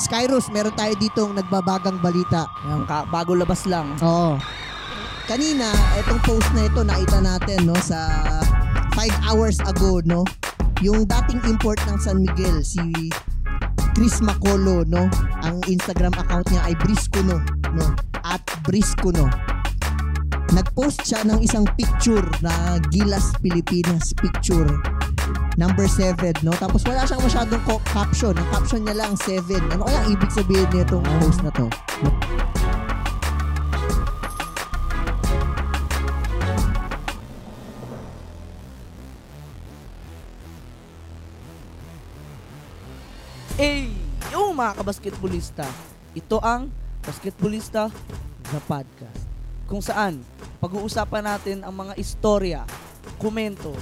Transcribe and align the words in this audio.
Skyrus, 0.00 0.48
meron 0.48 0.72
tayo 0.72 0.96
ditong 0.96 1.36
nagbabagang 1.36 2.00
balita. 2.00 2.48
Yung 2.64 2.88
ka- 2.88 3.04
bago 3.12 3.36
labas 3.36 3.68
lang. 3.68 3.92
Oo. 4.00 4.40
Kanina, 5.28 5.68
itong 6.00 6.18
post 6.24 6.48
na 6.56 6.66
ito 6.66 6.80
nakita 6.82 7.20
natin 7.22 7.68
no 7.68 7.76
sa 7.78 8.00
5 8.96 9.28
hours 9.28 9.60
ago 9.62 10.00
no. 10.02 10.24
Yung 10.80 11.04
dating 11.04 11.44
import 11.44 11.78
ng 11.84 12.00
San 12.00 12.24
Miguel 12.24 12.64
si 12.64 13.12
Chris 13.92 14.24
Macolo 14.24 14.82
no. 14.88 15.06
Ang 15.44 15.60
Instagram 15.68 16.16
account 16.16 16.48
niya 16.48 16.64
ay 16.64 16.74
Briscono 16.80 17.38
no. 17.76 17.86
At 18.24 18.42
Briscono. 18.64 19.28
Nag-post 20.50 21.06
siya 21.06 21.22
ng 21.22 21.44
isang 21.46 21.62
picture 21.78 22.26
na 22.42 22.82
Gilas 22.90 23.30
Pilipinas 23.38 24.10
picture 24.18 24.66
number 25.60 25.84
7 25.84 26.40
no? 26.40 26.56
Tapos 26.56 26.80
wala 26.88 27.04
siyang 27.04 27.20
masyadong 27.20 27.60
ko- 27.68 27.84
caption. 27.84 28.32
Ang 28.32 28.48
caption 28.48 28.80
niya 28.80 28.96
lang 28.96 29.12
7 29.12 29.44
ano 29.76 29.84
kaya 29.84 30.00
ibig 30.08 30.32
sabihin 30.32 30.64
nitong 30.72 31.04
post 31.20 31.44
na 31.44 31.52
to? 31.52 31.68
Eh, 43.60 43.92
yung 44.32 44.56
mga 44.56 44.80
kabasketbolista, 44.80 45.68
ito 46.16 46.40
ang 46.40 46.72
Basketbolista 47.04 47.92
the 48.48 48.60
Podcast. 48.64 49.28
Kung 49.68 49.84
saan, 49.84 50.24
pag-uusapan 50.64 51.24
natin 51.28 51.58
ang 51.60 51.76
mga 51.76 51.92
istorya, 52.00 52.64
komento, 53.20 53.76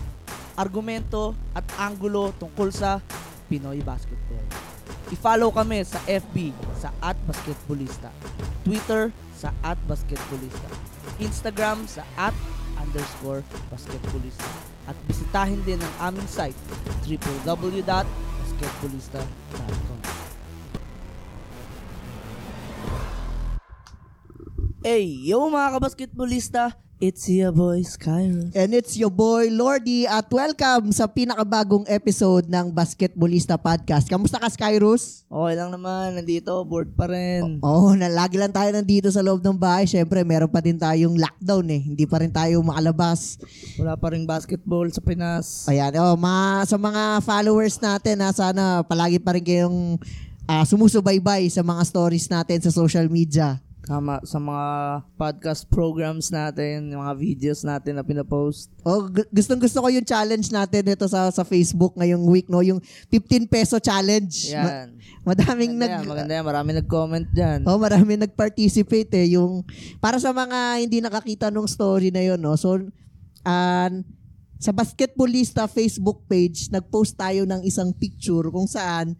argumento 0.59 1.39
at 1.55 1.62
anggulo 1.79 2.35
tungkol 2.35 2.75
sa 2.75 2.98
Pinoy 3.47 3.79
basketball. 3.80 4.43
I-follow 5.09 5.48
kami 5.55 5.87
sa 5.87 6.03
FB 6.05 6.53
sa 6.77 6.92
at 7.01 7.17
basketbolista, 7.25 8.12
Twitter 8.67 9.14
sa 9.33 9.55
at 9.62 9.79
basketbolista, 9.86 10.69
Instagram 11.23 11.86
sa 11.86 12.03
at 12.19 12.34
underscore 12.83 13.47
basketbolista. 13.70 14.51
At 14.91 14.98
bisitahin 15.06 15.62
din 15.64 15.81
ang 15.81 16.12
aming 16.12 16.29
site 16.29 16.59
www.basketbolista.com 17.06 19.98
Hey, 24.79 25.11
yo 25.27 25.42
mga 25.53 25.75
kabasketbolista, 25.77 26.73
it's 26.99 27.31
your 27.31 27.55
boy 27.55 27.87
Skyros. 27.87 28.51
And 28.59 28.75
it's 28.75 28.99
your 28.99 29.11
boy 29.11 29.55
Lordy 29.55 30.07
at 30.07 30.27
welcome 30.35 30.91
sa 30.91 31.07
pinakabagong 31.07 31.87
episode 31.87 32.51
ng 32.51 32.75
Basketballista 32.75 33.55
Podcast. 33.55 34.11
Kamusta 34.11 34.43
ka 34.43 34.51
Skyrus? 34.51 35.23
Okay 35.31 35.55
lang 35.55 35.71
naman, 35.71 36.19
nandito, 36.19 36.51
board 36.67 36.91
pa 36.99 37.07
rin. 37.07 37.63
Oo, 37.63 37.91
oh, 37.91 37.93
na 37.95 38.11
lagi 38.11 38.35
lang 38.35 38.51
tayo 38.51 38.75
nandito 38.75 39.07
sa 39.15 39.23
loob 39.23 39.39
ng 39.47 39.55
bahay. 39.55 39.87
Siyempre, 39.87 40.27
meron 40.27 40.51
pa 40.51 40.59
din 40.59 40.75
tayong 40.75 41.15
lockdown 41.15 41.67
eh. 41.71 41.83
Hindi 41.87 42.05
pa 42.05 42.19
rin 42.19 42.35
tayo 42.35 42.59
makalabas. 42.67 43.39
Wala 43.79 43.95
pa 43.95 44.11
rin 44.11 44.27
basketball 44.27 44.91
sa 44.91 44.99
Pinas. 44.99 45.71
Ayan, 45.71 45.95
oh, 46.03 46.19
ma 46.19 46.67
sa 46.67 46.75
mga 46.75 47.23
followers 47.23 47.79
natin, 47.79 48.27
ha, 48.27 48.35
sana 48.35 48.83
palagi 48.83 49.23
pa 49.23 49.39
rin 49.39 49.47
kayong 49.47 50.03
ah, 50.51 50.67
sumusubaybay 50.67 51.47
sa 51.47 51.63
mga 51.63 51.83
stories 51.87 52.27
natin 52.27 52.59
sa 52.59 52.75
social 52.75 53.07
media. 53.07 53.63
Tama, 53.89 54.20
sa 54.20 54.36
mga 54.36 54.69
podcast 55.17 55.64
programs 55.64 56.28
natin, 56.28 56.92
yung 56.92 57.00
mga 57.00 57.17
videos 57.17 57.64
natin 57.64 57.97
na 57.97 58.05
pinapost. 58.05 58.69
Oh, 58.84 59.08
gu- 59.08 59.25
gustong 59.33 59.56
gusto 59.56 59.80
ko 59.80 59.89
yung 59.89 60.05
challenge 60.05 60.53
natin 60.53 60.92
dito 60.92 61.08
sa 61.08 61.33
sa 61.33 61.41
Facebook 61.41 61.97
ngayong 61.97 62.20
week, 62.28 62.53
no? 62.53 62.61
Yung 62.61 62.84
15 63.08 63.48
peso 63.48 63.80
challenge. 63.80 64.53
Ma- 64.53 64.84
Yan. 64.84 64.89
madaming 65.25 65.72
nag 65.72 65.89
Maganda 65.89 66.05
yan, 66.05 66.05
maganda 66.05 66.33
yan. 66.36 66.45
Marami 66.45 66.70
nag-comment 66.77 67.27
dyan. 67.33 67.61
Oh, 67.64 67.80
marami 67.80 68.20
nag-participate 68.20 69.24
eh. 69.24 69.40
Yung, 69.40 69.64
para 70.05 70.20
sa 70.20 70.36
mga 70.36 70.84
hindi 70.84 71.01
nakakita 71.01 71.48
nung 71.48 71.64
story 71.64 72.13
na 72.13 72.20
yun, 72.20 72.36
no? 72.36 72.61
So, 72.61 72.77
ah, 73.40 73.89
sa 74.61 74.68
Basketballista 74.77 75.64
Facebook 75.64 76.29
page, 76.29 76.68
nag-post 76.68 77.17
tayo 77.17 77.48
ng 77.48 77.64
isang 77.64 77.96
picture 77.96 78.52
kung 78.52 78.68
saan 78.68 79.17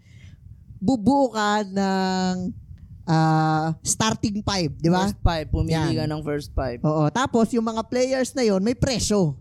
bubuo 0.77 1.33
ka 1.33 1.65
ng 1.65 2.68
ah, 3.09 3.73
starting 3.81 4.45
five, 4.45 4.71
di 4.77 4.93
ba? 4.93 5.09
First 5.09 5.21
five, 5.25 5.47
pumili 5.49 5.75
Yan. 5.75 5.97
ka 5.97 6.05
ng 6.05 6.23
first 6.23 6.53
five. 6.53 6.79
Oo. 6.85 7.09
Tapos, 7.09 7.49
yung 7.51 7.65
mga 7.65 7.89
players 7.89 8.37
na 8.37 8.45
yon 8.45 8.61
may 8.61 8.77
presyo. 8.77 9.35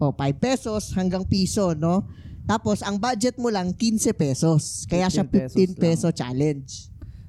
O, 0.00 0.10
5 0.10 0.18
pesos 0.36 0.90
hanggang 0.92 1.22
piso, 1.22 1.70
no? 1.76 2.02
Tapos, 2.44 2.82
ang 2.82 2.98
budget 2.98 3.38
mo 3.38 3.48
lang, 3.48 3.70
15 3.70 4.10
pesos. 4.12 4.84
Kaya 4.84 5.06
siya 5.06 5.22
15 5.22 5.54
15 5.54 5.54
pesos 5.54 5.78
peso 5.78 6.08
challenge. 6.10 6.70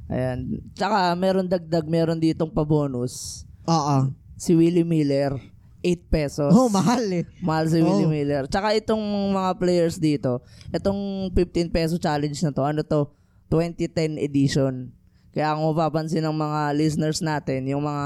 Ayan. 0.10 0.60
Tsaka, 0.74 1.14
meron 1.14 1.46
dagdag, 1.46 1.86
meron 1.86 2.18
ditong 2.18 2.50
pa-bonus. 2.50 3.46
Oo. 3.70 4.10
Si 4.36 4.52
Willie 4.58 4.84
Miller, 4.84 5.38
8 5.80 6.10
pesos. 6.10 6.50
Oh, 6.50 6.66
mahal 6.68 7.06
eh. 7.14 7.26
Mahal 7.40 7.70
si 7.70 7.78
Willie 7.80 8.10
Oh. 8.10 8.12
Miller. 8.12 8.44
Tsaka 8.50 8.74
itong 8.74 9.00
mga 9.32 9.52
players 9.62 10.02
dito, 10.02 10.42
itong 10.74 11.30
15 11.32 11.70
peso 11.70 11.96
challenge 12.02 12.42
na 12.42 12.50
to, 12.50 12.66
ano 12.66 12.82
to, 12.82 13.14
2010 13.54 14.18
edition. 14.18 14.90
Kaya 15.36 15.52
kung 15.52 15.68
mapapansin 15.68 16.24
ng 16.24 16.32
mga 16.32 16.62
listeners 16.72 17.20
natin, 17.20 17.68
yung 17.68 17.84
mga 17.84 18.06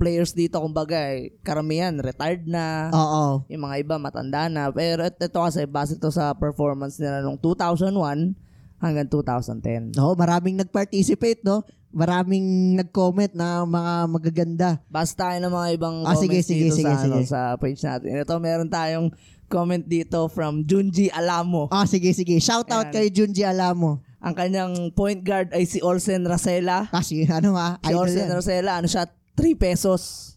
players 0.00 0.32
dito, 0.32 0.56
kumbaga, 0.56 0.96
eh, 1.12 1.36
karamihan, 1.44 1.92
retired 2.00 2.48
na. 2.48 2.88
Oo. 2.88 3.44
Yung 3.52 3.68
mga 3.68 3.84
iba, 3.84 4.00
matanda 4.00 4.48
na. 4.48 4.72
Pero 4.72 5.04
et- 5.04 5.20
ito 5.20 5.36
kasi, 5.36 5.68
base 5.68 6.00
to 6.00 6.08
sa 6.08 6.32
performance 6.32 6.96
nila 6.96 7.20
nung 7.20 7.36
2001 7.36 8.32
hanggang 8.80 9.04
2010. 9.04 9.92
No, 9.92 10.16
maraming 10.16 10.56
nag-participate, 10.56 11.44
no? 11.44 11.68
Maraming 11.92 12.80
nag-comment 12.80 13.36
na 13.36 13.60
mga 13.60 13.92
magaganda. 14.08 14.68
Base 14.88 15.12
tayo 15.12 15.36
ng 15.36 15.52
mga 15.52 15.68
ibang 15.76 15.96
Ah, 16.00 16.16
comments 16.16 16.22
sige, 16.24 16.38
sige, 16.40 16.64
dito 16.64 16.76
sige, 16.80 16.88
sa, 16.88 16.96
ano, 16.96 17.14
sige. 17.20 17.26
sa 17.28 17.40
page 17.60 17.80
natin. 17.84 18.10
Ito, 18.16 18.34
meron 18.40 18.70
tayong 18.72 19.12
comment 19.50 19.84
dito 19.84 20.32
from 20.32 20.64
Junji 20.64 21.12
Alamo. 21.12 21.68
Ah, 21.68 21.84
sige, 21.84 22.14
sige. 22.14 22.40
Shout 22.40 22.72
out 22.72 22.88
Ayan. 22.88 22.94
kay 22.94 23.06
Junji 23.10 23.44
Alamo. 23.44 24.00
Ang 24.20 24.34
kanyang 24.34 24.72
point 24.92 25.18
guard 25.18 25.48
ay 25.50 25.64
si 25.64 25.80
Olsen 25.80 26.22
Rasela. 26.22 26.88
Kasi 26.88 27.24
ano 27.26 27.56
ha, 27.56 27.80
Si 27.80 27.92
Olsen 27.92 28.28
yan. 28.28 28.36
Rasela, 28.36 28.70
ano 28.76 28.86
siya? 28.86 29.08
3 29.32 29.56
pesos. 29.56 30.36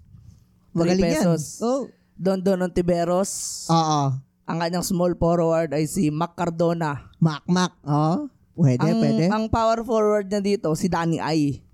3 0.72 0.80
Magaling 0.80 1.04
yan. 1.04 1.14
pesos. 1.20 1.42
Oh. 1.60 1.92
Don 2.14 2.40
Don 2.40 2.62
Ontiveros. 2.62 3.68
Oo. 3.68 4.16
Ang 4.44 4.58
kanyang 4.58 4.84
small 4.84 5.14
forward 5.14 5.72
ay 5.72 5.84
si 5.84 6.08
Mac 6.10 6.34
Cardona. 6.34 7.12
Mac, 7.18 7.44
Mac. 7.46 7.76
Oh. 7.84 8.32
Pwede, 8.54 8.80
ang, 8.80 9.02
pwede. 9.02 9.24
ang 9.28 9.46
power 9.48 9.82
forward 9.82 10.28
niya 10.28 10.38
dito, 10.40 10.70
si 10.74 10.86
Danny 10.86 11.18
Ay. 11.18 11.66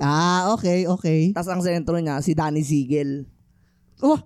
ah, 0.00 0.48
okay, 0.50 0.88
okay. 0.88 1.28
Tapos 1.30 1.46
ang 1.46 1.60
sentro 1.60 1.92
niya, 1.94 2.18
si 2.18 2.32
Danny 2.32 2.64
Siegel. 2.64 3.28
Oh, 4.00 4.16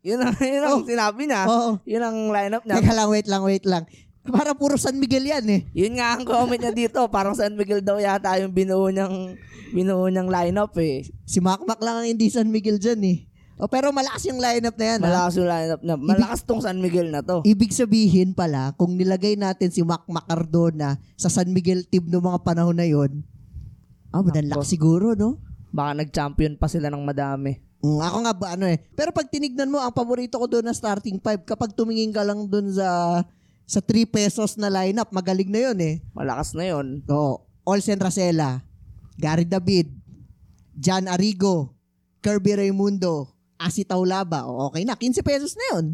Yun 0.00 0.16
ang, 0.16 0.32
yun 0.40 0.64
ang 0.64 0.80
Oh. 0.80 0.82
sinabi 0.82 1.28
niya. 1.28 1.44
oo. 1.44 1.76
Yun 1.84 2.00
ang 2.00 2.18
lineup 2.26 2.64
niya. 2.64 2.80
Teka 2.80 2.96
lang, 2.96 3.12
wait 3.12 3.28
lang, 3.28 3.44
wait 3.44 3.68
lang. 3.68 3.84
Para 4.30 4.54
puro 4.54 4.78
San 4.78 4.96
Miguel 4.96 5.26
yan 5.26 5.46
eh. 5.50 5.60
Yun 5.74 5.98
nga 5.98 6.16
ang 6.16 6.24
comment 6.24 6.58
niya 6.58 6.72
dito. 6.72 7.02
Parang 7.10 7.34
San 7.34 7.54
Miguel 7.58 7.82
daw 7.82 7.98
yata 7.98 8.38
yung 8.38 8.54
binuo 8.54 8.88
niyang, 8.88 9.34
binuo 9.74 10.06
niyang 10.06 10.30
lineup 10.30 10.74
eh. 10.78 11.04
Si 11.26 11.38
Mac 11.42 11.62
Mac 11.66 11.82
lang 11.82 12.02
ang 12.02 12.08
hindi 12.08 12.30
San 12.30 12.48
Miguel 12.48 12.78
dyan 12.78 13.02
eh. 13.04 13.18
Oh, 13.60 13.68
pero 13.68 13.92
malakas 13.92 14.24
yung 14.24 14.40
lineup 14.40 14.72
na 14.80 14.86
yan. 14.96 14.98
ha? 15.04 15.06
Malakas 15.12 15.34
yung 15.36 15.50
lineup 15.52 15.80
na. 15.84 15.94
Malakas 16.00 16.40
tong 16.48 16.64
San 16.64 16.80
Miguel 16.80 17.12
na 17.12 17.20
to. 17.20 17.44
Ibig 17.44 17.76
sabihin 17.76 18.32
pala, 18.32 18.72
kung 18.80 18.96
nilagay 18.96 19.36
natin 19.36 19.68
si 19.68 19.84
Mac 19.84 20.08
Macardona 20.08 20.96
sa 21.12 21.28
San 21.28 21.52
Miguel 21.52 21.84
team 21.84 22.08
noong 22.08 22.24
mga 22.24 22.40
panahon 22.40 22.72
na 22.80 22.88
yon, 22.88 23.20
ah, 24.16 24.24
madanlak 24.24 24.64
Nako. 24.64 24.64
siguro, 24.64 25.12
no? 25.12 25.36
Baka 25.76 26.00
nag-champion 26.00 26.56
pa 26.56 26.72
sila 26.72 26.88
ng 26.88 27.04
madami. 27.04 27.60
Mm, 27.84 28.00
ako 28.00 28.16
nga 28.24 28.32
ba, 28.32 28.46
ano 28.56 28.64
eh. 28.64 28.80
Pero 28.96 29.12
pag 29.12 29.28
tinignan 29.28 29.68
mo, 29.68 29.76
ang 29.76 29.92
paborito 29.92 30.40
ko 30.40 30.48
doon 30.48 30.64
na 30.64 30.76
starting 30.76 31.20
five, 31.20 31.44
kapag 31.44 31.76
tumingin 31.76 32.16
ka 32.16 32.24
lang 32.24 32.48
doon 32.48 32.72
sa 32.72 33.20
sa 33.70 33.78
3 33.78 34.02
pesos 34.10 34.58
na 34.58 34.66
lineup, 34.66 35.14
magaling 35.14 35.46
na 35.46 35.70
yon 35.70 35.78
eh. 35.78 36.02
Malakas 36.10 36.58
na 36.58 36.66
yun. 36.66 37.06
Oo. 37.06 37.46
Olsen 37.62 38.02
Racela, 38.02 38.66
Gary 39.14 39.46
David, 39.46 39.94
John 40.74 41.06
Arrigo, 41.06 41.78
Kirby 42.18 42.58
Raimundo, 42.58 43.30
Asi 43.54 43.86
Taulaba. 43.86 44.50
O, 44.50 44.66
okay 44.66 44.82
na, 44.82 44.98
15 44.98 45.22
pesos 45.22 45.54
na 45.54 45.64
yon. 45.70 45.84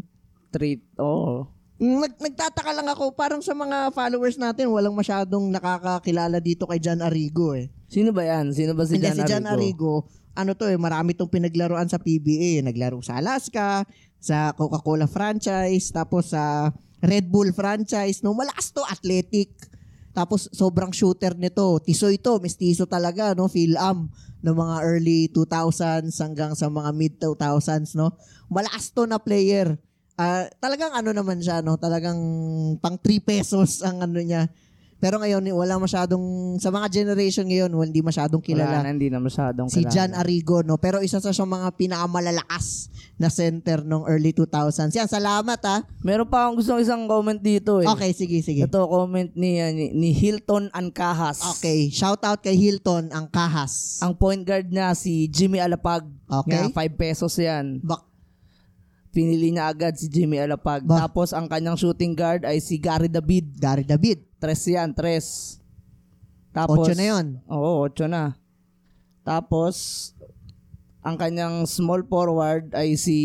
Treat. 0.49 0.81
Oo. 0.97 1.45
Nag, 1.77 2.17
nagtataka 2.17 2.73
lang 2.73 2.89
ako, 2.89 3.13
parang 3.13 3.45
sa 3.45 3.53
mga 3.53 3.93
followers 3.93 4.41
natin, 4.41 4.73
walang 4.73 4.97
masyadong 4.97 5.53
nakakakilala 5.53 6.41
dito 6.41 6.65
kay 6.65 6.81
John 6.81 7.05
Arrigo 7.05 7.53
eh. 7.53 7.69
Sino 7.85 8.09
ba 8.09 8.25
yan? 8.25 8.57
Sino 8.57 8.73
ba 8.73 8.89
si 8.89 8.97
Hindi, 8.97 9.05
John 9.05 9.45
si 9.45 9.53
Arrigo? 9.53 9.53
Arrigo, 9.53 9.93
ano 10.33 10.57
to 10.57 10.65
eh, 10.65 10.81
marami 10.81 11.13
tong 11.13 11.29
pinaglaruan 11.29 11.85
sa 11.85 12.01
PBA. 12.01 12.65
Naglaro 12.65 13.05
sa 13.05 13.21
Alaska, 13.21 13.85
sa 14.17 14.57
Coca-Cola 14.57 15.05
franchise, 15.05 15.93
tapos 15.93 16.33
sa 16.33 16.73
Red 17.01 17.29
Bull 17.29 17.53
franchise. 17.53 18.25
No, 18.25 18.33
malakas 18.33 18.73
to, 18.73 18.81
athletic. 18.85 19.53
Tapos 20.17 20.49
sobrang 20.49 20.89
shooter 20.89 21.37
nito. 21.37 21.77
Tisoy 21.81 22.17
to, 22.17 22.41
mestizo 22.41 22.89
talaga, 22.89 23.37
no? 23.37 23.45
Phil-am 23.45 24.09
ng 24.41 24.55
mga 24.57 24.75
early 24.81 25.29
2000s 25.29 26.17
hanggang 26.17 26.57
sa 26.57 26.69
mga 26.69 26.89
mid 26.93 27.13
2000s, 27.21 27.93
no? 27.93 28.17
Malakas 28.49 28.89
to 28.93 29.05
na 29.05 29.21
player. 29.21 29.77
Ah, 30.17 30.49
talagang 30.57 30.97
ano 30.97 31.13
naman 31.13 31.37
siya, 31.37 31.61
no? 31.61 31.77
Talagang 31.77 32.17
pang 32.81 32.97
3 32.97 33.21
pesos 33.21 33.85
ang 33.85 34.01
ano 34.01 34.17
niya. 34.17 34.49
Pero 34.97 35.21
ngayon, 35.21 35.45
wala 35.53 35.77
masyadong, 35.77 36.57
sa 36.57 36.73
mga 36.73 36.89
generation 36.89 37.45
ngayon, 37.45 37.69
hindi 37.69 38.01
masyadong 38.01 38.41
Wala 38.41 38.49
kilala. 38.49 38.77
na, 38.81 38.89
hindi 38.89 39.13
na 39.13 39.21
masyadong 39.21 39.69
si 39.69 39.85
kilala. 39.85 39.93
John 39.93 40.11
Arrigo, 40.17 40.65
no? 40.65 40.81
Pero 40.81 41.05
isa 41.05 41.21
sa 41.21 41.29
siyang 41.29 41.53
mga 41.53 41.69
pinakamalalakas 41.77 42.89
na 43.21 43.29
center 43.29 43.85
nung 43.85 44.09
early 44.09 44.33
2000s. 44.33 44.97
Yan, 44.97 45.05
salamat 45.05 45.61
ha. 45.69 45.85
Meron 46.01 46.25
pa 46.25 46.49
akong 46.49 46.57
gusto 46.57 46.81
isang 46.81 47.05
comment 47.05 47.37
dito 47.37 47.77
eh. 47.77 47.85
Okay, 47.85 48.09
sige, 48.17 48.41
sige. 48.41 48.65
Ito 48.65 48.89
comment 48.89 49.29
ni, 49.37 49.61
uh, 49.61 49.69
ni, 49.69 49.93
ni 49.93 50.09
Hilton 50.17 50.73
Ancahas. 50.73 51.45
Okay, 51.57 51.93
shout 51.93 52.25
out 52.25 52.41
kay 52.41 52.57
Hilton, 52.57 53.13
ang 53.13 53.29
kahas. 53.29 54.01
Ang 54.01 54.17
point 54.17 54.41
guard 54.41 54.65
niya 54.73 54.97
si 54.97 55.29
Jimmy 55.29 55.61
Alapag. 55.61 56.09
Okay. 56.25 56.73
Nga, 56.73 56.73
5 56.73 56.97
pesos 56.97 57.33
yan. 57.37 57.85
Bak 57.85 58.07
Pinili 59.17 59.49
niya 59.49 59.73
agad 59.73 59.97
si 59.97 60.05
Jimmy 60.05 60.37
Alapag. 60.37 60.85
Ba- 60.85 61.09
Tapos 61.09 61.33
ang 61.33 61.49
kanyang 61.49 61.73
shooting 61.73 62.13
guard 62.13 62.45
ay 62.45 62.61
si 62.61 62.77
Gary 62.77 63.09
David. 63.09 63.49
Gary 63.57 63.81
David. 63.81 64.21
Tres 64.37 64.61
yan, 64.69 64.93
tres. 64.93 65.57
Tapos, 66.53 66.85
Ocho 66.85 66.93
na 66.93 67.05
yun. 67.05 67.25
Oo, 67.49 67.85
ocho 67.85 68.05
na. 68.05 68.37
Tapos, 69.25 70.13
ang 71.01 71.17
kanyang 71.17 71.65
small 71.65 72.05
forward 72.05 72.71
ay 72.73 72.95
si 72.95 73.17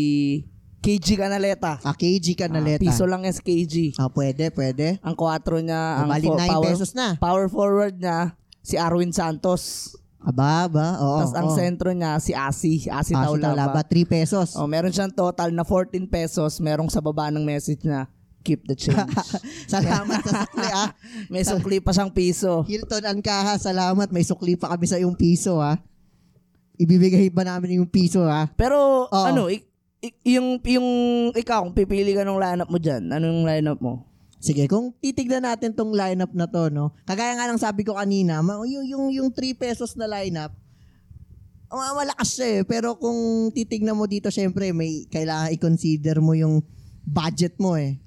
KG 0.83 1.15
Canaleta. 1.15 1.79
Ah, 1.79 1.95
KG 1.95 2.35
ka 2.35 2.51
na 2.51 2.59
Ah, 2.59 2.75
piso 2.75 3.07
lang 3.07 3.23
si 3.31 3.39
KG. 3.39 3.75
Ah, 3.95 4.11
pwede, 4.11 4.51
pwede. 4.51 4.99
Ang 4.99 5.15
4 5.15 5.63
niya, 5.63 6.03
ang 6.03 6.11
Bali, 6.11 6.27
fo- 6.27 6.35
9 6.35 6.49
power, 6.51 6.65
pesos 6.67 6.91
na. 6.91 7.15
power 7.15 7.47
forward 7.47 7.95
niya, 7.95 8.35
si 8.59 8.75
Arwin 8.75 9.15
Santos. 9.15 9.95
Aba, 10.23 10.67
ba? 10.67 10.87
Oo. 10.99 11.19
Tapos 11.23 11.35
ang 11.35 11.49
oo. 11.51 11.55
sentro 11.55 11.91
niya, 11.95 12.19
si 12.19 12.35
Asi. 12.35 12.83
Ah, 12.91 12.99
Asi 12.99 13.11
si 13.11 13.15
Taulaba. 13.15 13.55
Taulaba, 13.55 13.79
3 13.87 14.03
pesos. 14.03 14.55
Oh, 14.59 14.67
meron 14.67 14.91
siyang 14.91 15.11
total 15.11 15.55
na 15.55 15.63
14 15.63 16.03
pesos. 16.07 16.59
Merong 16.59 16.91
sa 16.91 16.99
baba 16.99 17.31
ng 17.31 17.43
message 17.43 17.83
na 17.87 18.07
keep 18.43 18.67
the 18.67 18.75
change. 18.75 18.99
Salamat 19.73 20.19
sa 20.21 20.43
sukli, 20.43 20.67
ah. 20.67 20.89
May 21.31 21.43
sukli 21.47 21.77
pa 21.79 21.95
siyang 21.95 22.11
piso. 22.11 22.67
Hilton 22.67 23.07
Ancaha, 23.07 23.55
salamat. 23.55 24.11
May 24.11 24.27
sukli 24.27 24.59
pa 24.59 24.75
kami 24.75 24.85
sa 24.85 24.99
yung 24.99 25.15
piso, 25.15 25.63
ha. 25.63 25.79
Ibibigay 26.75 27.31
ba 27.31 27.47
namin 27.47 27.79
yung 27.79 27.89
piso, 27.89 28.27
ha? 28.27 28.51
Pero 28.53 29.07
Oo. 29.07 29.25
ano, 29.25 29.47
ik- 29.47 29.71
ik- 30.03 30.19
yung 30.27 30.59
yung 30.59 30.87
ikaw 31.31 31.63
kung 31.63 31.71
pipili 31.73 32.11
ka 32.11 32.27
ng 32.27 32.35
lineup 32.35 32.67
mo 32.67 32.77
diyan, 32.77 33.07
anong 33.07 33.47
lineup 33.47 33.79
mo? 33.79 34.03
Sige, 34.43 34.67
kung 34.67 34.91
titignan 34.99 35.47
natin 35.47 35.71
tong 35.71 35.95
lineup 35.95 36.35
na 36.35 36.43
to, 36.43 36.67
no? 36.67 36.91
Kagaya 37.07 37.39
nga 37.39 37.47
ng 37.47 37.63
sabi 37.63 37.87
ko 37.87 37.95
kanina, 37.95 38.43
ma- 38.43 38.59
yung, 38.67 38.83
yung, 38.83 39.05
yung 39.07 39.29
3 39.31 39.55
pesos 39.55 39.95
na 39.95 40.03
lineup, 40.03 40.51
ma- 41.71 41.95
malakas 41.95 42.35
siya 42.35 42.59
eh. 42.59 42.61
Pero 42.67 42.99
kung 42.99 43.15
titignan 43.55 43.95
mo 43.95 44.03
dito, 44.03 44.27
syempre, 44.27 44.75
may 44.75 45.07
kailangan 45.07 45.55
i-consider 45.55 46.19
mo 46.19 46.35
yung 46.35 46.59
budget 47.07 47.55
mo 47.55 47.79
eh. 47.79 48.02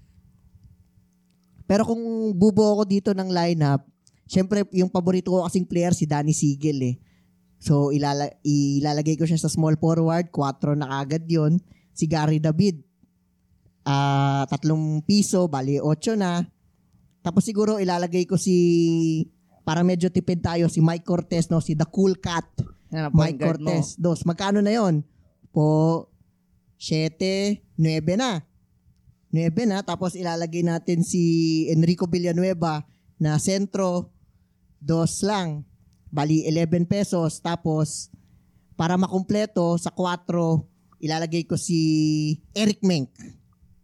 Pero 1.67 1.83
kung 1.83 2.33
bubuo 2.33 2.83
ko 2.83 2.85
dito 2.87 3.11
ng 3.11 3.27
lineup, 3.27 3.83
syempre, 4.27 4.63
yung 4.75 4.91
paborito 4.91 5.35
ko 5.35 5.47
kasing 5.47 5.67
player 5.67 5.95
si 5.95 6.07
Danny 6.07 6.35
Sigel 6.35 6.79
eh. 6.83 6.97
So, 7.59 7.91
ilala- 7.91 8.35
ilalagay 8.47 9.19
ko 9.19 9.27
siya 9.27 9.41
sa 9.41 9.51
small 9.51 9.75
forward, 9.79 10.31
4 10.31 10.79
na 10.79 11.03
kagad 11.03 11.27
yon 11.27 11.59
Si 11.97 12.05
Gary 12.07 12.39
David, 12.39 12.85
ah 13.87 14.45
tatlong 14.51 15.03
piso, 15.03 15.49
bali 15.51 15.81
8 15.81 16.15
na. 16.19 16.45
Tapos 17.25 17.43
siguro 17.43 17.83
ilalagay 17.83 18.23
ko 18.29 18.39
si, 18.39 19.27
para 19.67 19.83
medyo 19.83 20.13
tipid 20.13 20.39
tayo, 20.45 20.71
si 20.71 20.79
Mike 20.79 21.03
Cortez, 21.03 21.51
no? 21.51 21.59
si 21.59 21.75
The 21.75 21.89
Cool 21.91 22.23
Cat. 22.23 22.47
Point 23.11 23.35
Mike 23.35 23.41
guard 23.43 23.61
mo. 23.63 23.75
Cortez. 23.75 23.99
Dos, 23.99 24.23
magkano 24.23 24.63
na 24.63 24.71
yon? 24.71 25.03
Po, 25.51 26.07
7, 26.79 27.65
9 27.75 28.15
na. 28.15 28.45
9 29.35 29.71
na. 29.71 29.83
Tapos 29.83 30.15
ilalagay 30.15 30.63
natin 30.63 31.03
si 31.03 31.67
Enrico 31.71 32.07
Villanueva 32.07 32.87
na 33.17 33.41
sentro, 33.41 34.13
dos 34.81 35.25
lang. 35.25 35.65
Bali, 36.13 36.47
11 36.47 36.87
pesos. 36.87 37.43
Tapos, 37.43 38.09
para 38.79 38.97
makumpleto, 38.97 39.77
sa 39.77 39.91
4, 39.91 40.65
ilalagay 41.01 41.45
ko 41.45 41.59
si 41.59 42.41
Eric 42.57 42.81
Menk. 42.81 43.11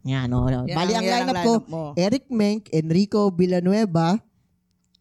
Yan, 0.02 0.30
no? 0.30 0.46
Yan 0.50 0.66
Bali, 0.66 0.92
ang 0.94 1.06
yan 1.06 1.26
lineup 1.26 1.38
ko, 1.46 1.52
mo. 1.70 1.82
Eric 1.94 2.26
Menk, 2.30 2.66
Enrico 2.74 3.30
Villanueva, 3.30 4.18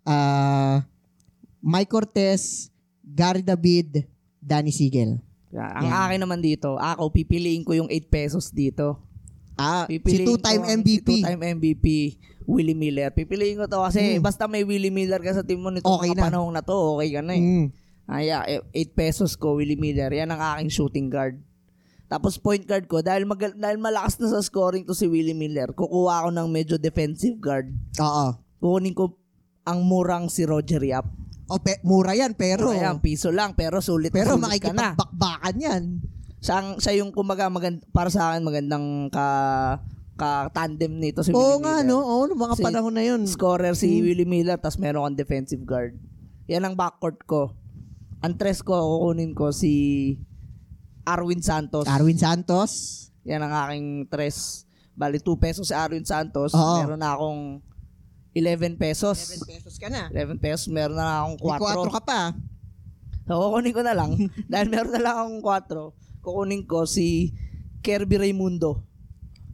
ah 0.06 0.86
Mike 1.62 1.94
Cortez, 1.94 2.74
Gary 3.06 3.46
David, 3.46 4.10
Danny 4.42 4.74
Sigel. 4.74 5.22
Yan. 5.54 5.86
Ang 5.86 5.90
akin 5.94 6.20
naman 6.26 6.42
dito, 6.42 6.80
ako 6.80 7.14
pipiliin 7.14 7.62
ko 7.62 7.78
yung 7.78 7.90
8 7.90 8.10
pesos 8.10 8.50
dito. 8.50 8.98
Ah, 9.62 9.86
si 9.86 10.02
Pipiliin 10.02 10.26
two-time 10.26 10.60
ko 10.60 10.70
MVP. 10.74 11.08
Si 11.08 11.22
two-time 11.22 11.42
MVP, 11.54 11.86
Willie 12.44 12.74
Miller. 12.74 13.14
Pipiliin 13.14 13.56
ko 13.56 13.66
to 13.66 13.78
kasi 13.80 14.18
Mm. 14.18 14.26
basta 14.26 14.50
may 14.50 14.66
Willie 14.66 14.90
Miller 14.90 15.22
ka 15.22 15.32
sa 15.32 15.46
team 15.46 15.62
mo 15.62 15.70
nito 15.70 15.86
Okay 15.86 16.12
na. 16.12 16.26
panahon 16.26 16.50
na 16.50 16.60
to, 16.60 16.74
okay 16.98 17.14
ka 17.14 17.22
na 17.22 17.32
eh. 17.32 17.40
Mm. 17.40 17.66
Ay, 18.08 18.28
8 18.28 18.66
pesos 18.92 19.38
ko, 19.38 19.56
Willie 19.56 19.78
Miller. 19.78 20.10
Yan 20.10 20.30
ang 20.30 20.42
aking 20.42 20.68
shooting 20.68 21.08
guard. 21.08 21.38
Tapos 22.06 22.36
point 22.36 22.60
guard 22.60 22.84
ko, 22.86 23.00
dahil, 23.00 23.24
mag- 23.24 23.56
dahil 23.56 23.80
malakas 23.80 24.20
na 24.20 24.28
sa 24.28 24.42
scoring 24.42 24.84
to 24.84 24.92
si 24.92 25.08
Willie 25.08 25.32
Miller, 25.32 25.72
kukuha 25.72 26.26
ako 26.26 26.30
ng 26.34 26.48
medyo 26.50 26.76
defensive 26.76 27.40
guard. 27.40 27.72
Oo. 27.96 28.36
Kukunin 28.60 28.92
ko 28.92 29.16
ang 29.64 29.86
murang 29.86 30.28
si 30.28 30.44
Roger 30.44 30.84
Yap. 30.84 31.08
O, 31.48 31.60
pe- 31.60 31.80
mura 31.82 32.12
yan, 32.12 32.34
pero... 32.34 32.72
Ayan, 32.72 33.00
piso 33.00 33.32
lang, 33.32 33.56
pero 33.56 33.80
sulit 33.80 34.12
pero 34.12 34.36
sulit 34.36 34.60
ka 34.60 34.72
na. 34.72 34.92
makikipagbakbakan 34.92 35.56
yan. 35.58 35.84
Ang- 36.44 36.78
siya 36.78 36.98
yung 36.98 37.12
kumaga, 37.12 37.48
magand, 37.48 37.86
para 37.90 38.10
sa 38.10 38.34
akin, 38.34 38.42
magandang 38.42 38.86
ka, 39.08 39.28
ka-tandem 40.16 40.92
nito 40.92 41.22
si 41.22 41.30
Oo 41.30 41.38
Willie 41.58 41.62
nga, 41.62 41.76
Miller. 41.80 41.88
no? 41.88 41.98
Oo, 42.00 42.22
no, 42.26 42.34
mga 42.36 42.56
Si- 42.56 42.64
panahon 42.64 42.94
na 42.94 43.04
yun. 43.04 43.22
Scorer 43.26 43.74
si 43.74 43.90
Mm. 43.92 44.04
Willie 44.04 44.26
Miller, 44.28 44.58
tapos 44.58 44.78
meron 44.78 45.04
kang 45.04 45.18
defensive 45.18 45.62
guard. 45.62 45.94
Yan 46.46 46.62
ang 46.64 46.74
backcourt 46.74 47.22
ko. 47.24 47.54
Ang 48.20 48.36
tres 48.36 48.62
ko, 48.62 48.74
kukunin 48.74 49.34
ko 49.34 49.50
si 49.50 50.18
Arwin 51.04 51.42
Santos. 51.42 51.86
Arwin 51.86 52.18
Santos. 52.18 52.72
Yan 53.24 53.42
ang 53.42 53.54
aking 53.60 53.88
tres. 54.08 54.66
Bali, 54.92 55.18
2 55.18 55.34
pesos 55.36 55.66
si 55.66 55.74
Arwin 55.74 56.06
Santos. 56.06 56.54
Oo. 56.54 56.78
Meron 56.80 57.00
na 57.00 57.16
akong 57.16 57.62
11 58.32 58.78
pesos. 58.78 59.18
7 59.18 59.46
pesos 59.48 59.74
ka 59.76 59.90
na. 59.90 60.10
11 60.10 60.38
pesos, 60.38 60.70
meron 60.70 60.96
na 60.96 61.24
akong 61.24 61.38
May 61.40 61.50
4 61.58 61.86
4. 61.86 61.90
ka 61.92 62.02
pa. 62.02 62.22
So, 63.26 63.40
kukunin 63.40 63.74
ko 63.74 63.82
na 63.82 63.94
lang. 63.94 64.12
dahil 64.52 64.68
meron 64.70 64.94
na 64.94 65.02
lang 65.02 65.16
akong 65.18 65.42
4, 65.42 65.94
kukunin 66.22 66.64
ko 66.66 66.86
si 66.86 67.34
Kirby 67.82 68.18
Raimundo. 68.18 68.86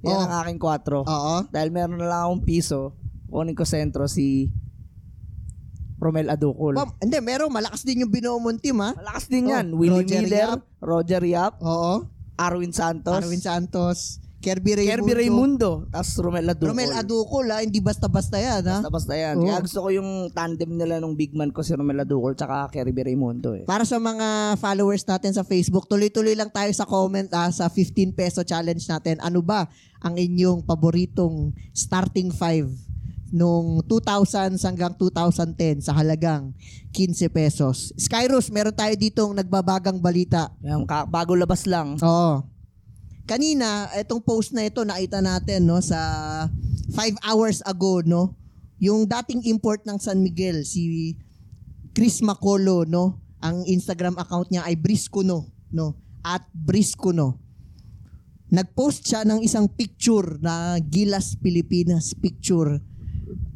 Yan 0.04 0.14
Oh. 0.14 0.24
ang 0.28 0.34
aking 0.46 0.60
4. 0.62 1.04
Oo. 1.04 1.36
Dahil 1.50 1.70
meron 1.72 1.98
na 1.98 2.08
lang 2.08 2.22
akong 2.28 2.44
piso, 2.46 2.94
kukunin 3.28 3.58
ko 3.58 3.66
sentro 3.66 4.06
si 4.06 4.52
Romel 5.98 6.30
Aducol. 6.30 6.78
Ma'am, 6.78 6.94
hindi, 7.02 7.18
meron. 7.26 7.50
Malakas 7.50 7.82
din 7.82 8.06
yung 8.06 8.14
binuo 8.14 8.38
mong 8.38 8.62
team, 8.62 8.78
ha? 8.78 8.94
Malakas 8.94 9.26
din 9.26 9.50
yan. 9.50 9.74
Oh, 9.74 9.82
Willie 9.82 10.06
Roger 10.06 10.22
Miller, 10.22 10.50
Yap. 10.54 10.62
Roger 10.78 11.24
Yap, 11.26 11.54
Oo. 11.58 12.06
Arwin 12.38 12.70
Santos, 12.70 13.18
Arwin 13.18 13.42
Santos. 13.42 14.22
Kirby 14.48 14.80
Raimundo. 14.80 14.96
Kirby 14.96 15.14
Raimundo, 15.20 15.70
tapos 15.92 16.12
Romel 16.24 16.48
Aducol. 16.48 16.70
Romel 16.72 16.94
Aducol, 16.96 17.46
ha? 17.52 17.60
Hindi 17.60 17.84
basta-basta 17.84 18.40
yan, 18.40 18.64
ha? 18.64 18.80
Basta-basta 18.80 19.14
yan. 19.20 19.36
Kaya 19.44 19.60
gusto 19.60 19.80
ko 19.84 19.90
yung 19.92 20.32
tandem 20.32 20.72
nila 20.72 21.04
nung 21.04 21.20
big 21.20 21.36
man 21.36 21.52
ko 21.52 21.60
si 21.60 21.76
Romel 21.76 22.00
Aducol 22.00 22.32
tsaka 22.32 22.72
Kirby 22.72 23.12
Raimundo 23.12 23.52
eh. 23.52 23.68
Para 23.68 23.84
sa 23.84 24.00
mga 24.00 24.56
followers 24.56 25.04
natin 25.04 25.36
sa 25.36 25.44
Facebook, 25.44 25.92
tuloy-tuloy 25.92 26.32
lang 26.32 26.48
tayo 26.48 26.72
sa 26.72 26.88
comment 26.88 27.28
ah, 27.36 27.52
sa 27.52 27.68
15 27.68 28.16
peso 28.16 28.40
challenge 28.48 28.88
natin. 28.88 29.20
Ano 29.20 29.44
ba 29.44 29.68
ang 30.00 30.16
inyong 30.16 30.64
paboritong 30.64 31.52
starting 31.76 32.32
five 32.32 32.72
nung 33.28 33.84
2000 33.84 34.56
hanggang 34.64 34.96
2010 34.96 35.84
sa 35.84 35.92
halagang 35.92 36.56
15 36.96 37.28
pesos. 37.28 37.92
Skyrus, 38.00 38.48
meron 38.48 38.72
tayo 38.72 38.96
ditong 38.96 39.36
nagbabagang 39.36 40.00
balita. 40.00 40.48
Yung 40.64 40.88
ka- 40.88 41.04
bago 41.04 41.36
labas 41.36 41.68
lang. 41.68 42.00
Oo. 42.00 42.57
Kanina, 43.28 43.92
itong 43.92 44.24
post 44.24 44.56
na 44.56 44.64
ito 44.64 44.88
nakita 44.88 45.20
natin 45.20 45.68
no 45.68 45.84
sa 45.84 46.00
5 46.96 47.20
hours 47.28 47.60
ago 47.68 48.00
no, 48.08 48.40
yung 48.80 49.04
dating 49.04 49.44
import 49.52 49.84
ng 49.84 50.00
San 50.00 50.24
Miguel 50.24 50.64
si 50.64 51.12
Chris 51.92 52.24
Macolo 52.24 52.88
no, 52.88 53.20
ang 53.44 53.68
Instagram 53.68 54.16
account 54.16 54.48
niya 54.48 54.64
ay 54.64 54.80
Briscono 54.80 55.52
no, 55.76 56.00
at 56.24 56.48
Briscono. 56.56 57.44
Nag-post 58.48 59.04
siya 59.04 59.28
ng 59.28 59.44
isang 59.44 59.68
picture 59.68 60.40
na 60.40 60.80
Gilas 60.80 61.36
Pilipinas 61.36 62.16
picture 62.16 62.80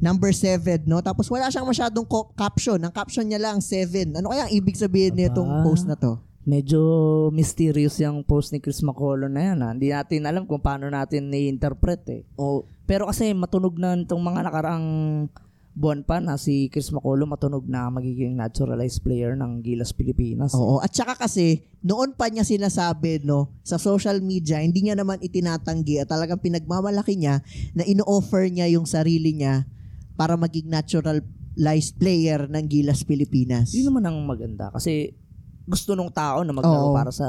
number 0.04 0.36
7 0.36 0.84
no 0.84 1.00
tapos 1.00 1.32
wala 1.32 1.48
siyang 1.48 1.70
masyadong 1.70 2.04
co- 2.04 2.36
caption 2.36 2.75
ang 2.82 2.92
caption 2.92 3.24
niya 3.24 3.40
lang 3.40 3.63
7 3.63 4.20
ano 4.20 4.36
kaya 4.36 4.50
ang 4.50 4.51
ibig 4.51 4.75
sabihin 4.75 5.16
nitong 5.16 5.48
Aba. 5.48 5.63
post 5.63 5.88
na 5.88 5.96
to 5.96 6.20
Medyo 6.41 6.81
mysterious 7.29 8.01
yung 8.01 8.25
post 8.25 8.50
ni 8.50 8.57
Chris 8.57 8.81
McCullough 8.81 9.29
na 9.29 9.53
yan. 9.53 9.57
Ha? 9.62 9.69
Hindi 9.77 9.93
natin 9.93 10.25
alam 10.25 10.43
kung 10.50 10.62
paano 10.62 10.89
natin 10.89 11.29
i-interpret 11.29 12.01
eh. 12.10 12.21
oh 12.38 12.65
Pero 12.89 13.05
kasi 13.05 13.29
matunog 13.38 13.77
na 13.77 13.93
itong 13.93 14.21
mga 14.21 14.50
nakaraang 14.50 14.88
buwan 15.71 16.03
pa 16.03 16.19
na 16.19 16.36
si 16.36 16.67
Chris 16.67 16.91
McCullough 16.91 17.29
matunog 17.29 17.63
na 17.63 17.88
magiging 17.88 18.36
naturalized 18.36 19.00
player 19.05 19.39
ng 19.39 19.63
Gilas 19.63 19.95
Pilipinas. 19.95 20.51
Oo, 20.51 20.83
at 20.83 20.91
saka 20.91 21.15
kasi 21.15 21.63
noon 21.79 22.17
pa 22.17 22.27
niya 22.27 22.43
sinasabi 22.43 23.24
no 23.24 23.55
sa 23.63 23.79
social 23.79 24.19
media, 24.19 24.60
hindi 24.60 24.83
niya 24.83 25.00
naman 25.00 25.24
itinatanggi 25.24 26.03
at 26.03 26.12
talagang 26.12 26.43
pinagmamalaki 26.43 27.15
niya 27.15 27.39
na 27.71 27.88
ino-offer 27.88 28.51
niya 28.51 28.67
yung 28.67 28.83
sarili 28.83 29.31
niya 29.31 29.63
para 30.19 30.36
maging 30.36 30.67
natural 30.67 31.24
naturalized 31.51 32.00
player 32.00 32.48
ng 32.48 32.63
Gilas 32.67 33.03
Pilipinas. 33.03 33.75
Yun 33.75 33.91
naman 33.91 34.07
ang 34.07 34.17
maganda 34.24 34.71
kasi 34.71 35.13
gusto 35.72 35.96
nung 35.96 36.12
tao 36.12 36.44
na 36.44 36.51
maglaro 36.51 36.92
Oo. 36.92 36.94
para 36.94 37.10
sa 37.10 37.25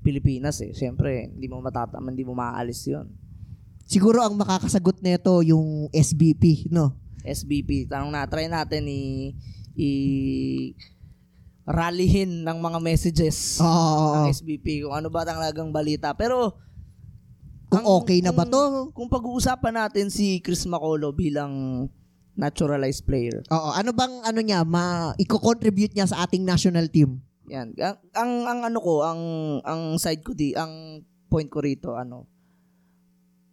Pilipinas 0.00 0.56
eh. 0.60 0.72
Siyempre, 0.72 1.28
hindi 1.28 1.44
mo 1.44 1.60
matatama, 1.60 2.08
hindi 2.08 2.24
mo 2.24 2.32
maaalis 2.32 2.88
yun. 2.88 3.06
Siguro 3.84 4.18
ang 4.18 4.34
makakasagot 4.34 4.98
nito 4.98 5.44
yung 5.44 5.92
SBP, 5.92 6.72
no? 6.72 6.96
SBP, 7.20 7.84
tanong 7.86 8.10
na, 8.10 8.24
try 8.24 8.46
natin 8.46 8.86
i, 8.86 9.34
i 9.74 9.88
rallyhin 11.66 12.46
ng 12.46 12.58
mga 12.58 12.78
messages 12.78 13.58
Oo, 13.58 14.22
ng 14.22 14.30
SBP 14.30 14.86
kung 14.86 14.94
ano 14.94 15.10
ba 15.10 15.26
talagang 15.26 15.68
balita. 15.68 16.14
Pero, 16.14 16.54
Kung 17.66 17.82
ang- 17.82 17.90
okay 17.98 18.22
na 18.22 18.30
ba 18.30 18.46
kung- 18.46 18.54
to? 18.54 18.62
Kung 18.94 19.08
pag-uusapan 19.10 19.74
natin 19.76 20.06
si 20.06 20.38
Chris 20.38 20.62
Macolo 20.64 21.10
bilang 21.10 21.86
naturalized 22.32 23.02
player, 23.02 23.42
Oo, 23.50 23.74
ano 23.74 23.90
bang 23.90 24.22
ano 24.22 24.38
niya, 24.38 24.62
ma 24.62 25.10
i-contribute 25.18 25.90
niya 25.90 26.06
sa 26.06 26.22
ating 26.22 26.46
national 26.46 26.86
team? 26.86 27.18
Yan. 27.48 27.72
Ang, 27.76 27.96
ang, 28.12 28.32
ang 28.44 28.60
ano 28.64 28.78
ko, 28.78 29.02
ang, 29.02 29.20
ang 29.62 29.82
side 29.96 30.20
ko 30.20 30.32
di, 30.32 30.52
ang 30.52 31.00
point 31.26 31.46
ko 31.46 31.58
rito, 31.58 31.94
ano, 31.94 32.26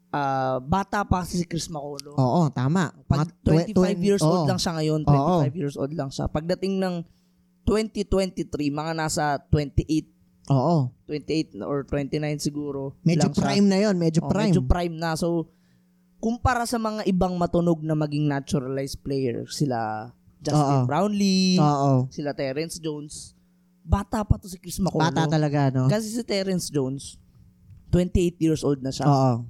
ah 0.10 0.62
bata 0.62 1.02
pa 1.02 1.26
kasi 1.26 1.42
si 1.42 1.46
Chris 1.46 1.66
Macolo. 1.68 2.14
Oo, 2.14 2.46
tama. 2.50 2.94
Pag 3.08 3.34
Mga 3.44 3.74
25 3.74 3.74
twen- 3.74 3.98
years 4.00 4.22
old 4.22 4.46
oo. 4.46 4.48
lang 4.48 4.62
siya 4.62 4.74
ngayon, 4.78 5.02
Oo. 5.04 5.42
25 5.42 5.58
years 5.58 5.76
old 5.76 5.94
lang 5.94 6.10
siya. 6.10 6.26
Pagdating 6.28 6.78
ng 6.78 6.96
2023, 7.66 8.46
mga 8.70 8.94
nasa 8.94 9.42
28, 9.50 10.06
Oo. 10.50 10.92
28 11.08 11.58
or 11.64 11.82
29 11.82 12.38
siguro. 12.38 12.94
Medyo 13.02 13.26
lang 13.26 13.34
siya. 13.34 13.42
prime 13.42 13.66
na 13.66 13.78
'yon, 13.80 13.96
medyo 13.96 14.22
Oh, 14.22 14.30
prime. 14.30 14.52
Medyo 14.52 14.62
prime 14.64 14.94
na. 14.94 15.16
So, 15.16 15.50
kumpara 16.20 16.64
sa 16.64 16.78
mga 16.78 17.04
ibang 17.06 17.34
matunog 17.34 17.82
na 17.82 17.96
maging 17.96 18.28
naturalized 18.28 19.02
player, 19.02 19.48
sila 19.48 20.12
Justin 20.40 20.84
Oo. 20.84 20.86
Brownlee, 20.86 21.58
Oo. 21.58 22.06
sila 22.08 22.36
Terrence 22.36 22.78
Jones, 22.78 23.34
bata 23.84 24.24
pa 24.24 24.36
to 24.36 24.48
si 24.48 24.58
Chris 24.58 24.80
Macolo. 24.80 25.04
Bata 25.04 25.28
talaga, 25.28 25.68
no? 25.70 25.86
Kasi 25.86 26.08
si 26.08 26.24
Terrence 26.24 26.68
Jones, 26.68 27.20
28 27.92 28.40
years 28.40 28.64
old 28.64 28.80
na 28.80 28.90
siya. 28.90 29.06
Oo. 29.06 29.44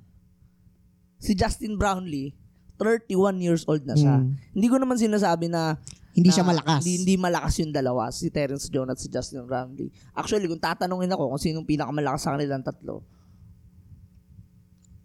Si 1.17 1.31
Justin 1.31 1.77
Brownlee, 1.77 2.33
31 2.75 3.39
years 3.39 3.63
old 3.63 3.85
na 3.85 3.95
siya. 3.95 4.19
Mm. 4.19 4.35
Hindi 4.51 4.67
ko 4.67 4.75
naman 4.75 4.97
sinasabi 4.97 5.47
na 5.47 5.77
Hindi 6.11 6.29
na 6.29 6.35
siya 6.35 6.43
malakas. 6.43 6.81
Hindi, 6.83 6.93
hindi 6.99 7.15
malakas 7.15 7.53
yung 7.57 7.71
dalawa, 7.71 8.09
si 8.09 8.27
Terrence 8.27 8.67
Jones 8.67 8.91
at 8.91 8.99
si 8.99 9.07
Justin 9.07 9.45
Brownlee. 9.45 9.87
Actually, 10.11 10.45
kung 10.45 10.59
tatanungin 10.59 11.09
ako 11.09 11.31
kung 11.31 11.41
sinong 11.41 11.63
pinakamalakas 11.63 12.21
sa 12.21 12.35
kanilang 12.35 12.61
tatlo, 12.61 13.01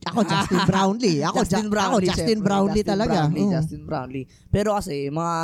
Ako 0.04 0.24
Justin 0.24 0.62
Brownlee. 0.64 1.20
Ako 1.20 1.36
Justin 1.44 1.66
Ju- 1.68 1.72
Brownlee. 1.72 2.08
Ako 2.08 2.16
Justin. 2.16 2.38
Brownlee 2.40 2.74
Justin 2.80 2.88
talaga. 2.88 3.18
Brownlee, 3.20 3.44
Mm. 3.44 3.52
Justin 3.52 3.82
Brownlee. 3.84 4.26
Pero 4.48 4.68
kasi, 4.72 4.96
mga 5.08 5.36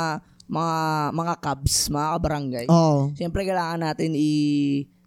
mga 0.45 0.77
mga 1.11 1.33
Cubs, 1.41 1.89
mga 1.89 2.07
kabarangay, 2.13 2.65
Oo. 2.69 3.09
Siyempre 3.13 3.41
kailangan 3.43 3.81
natin 3.81 4.13
i 4.13 4.31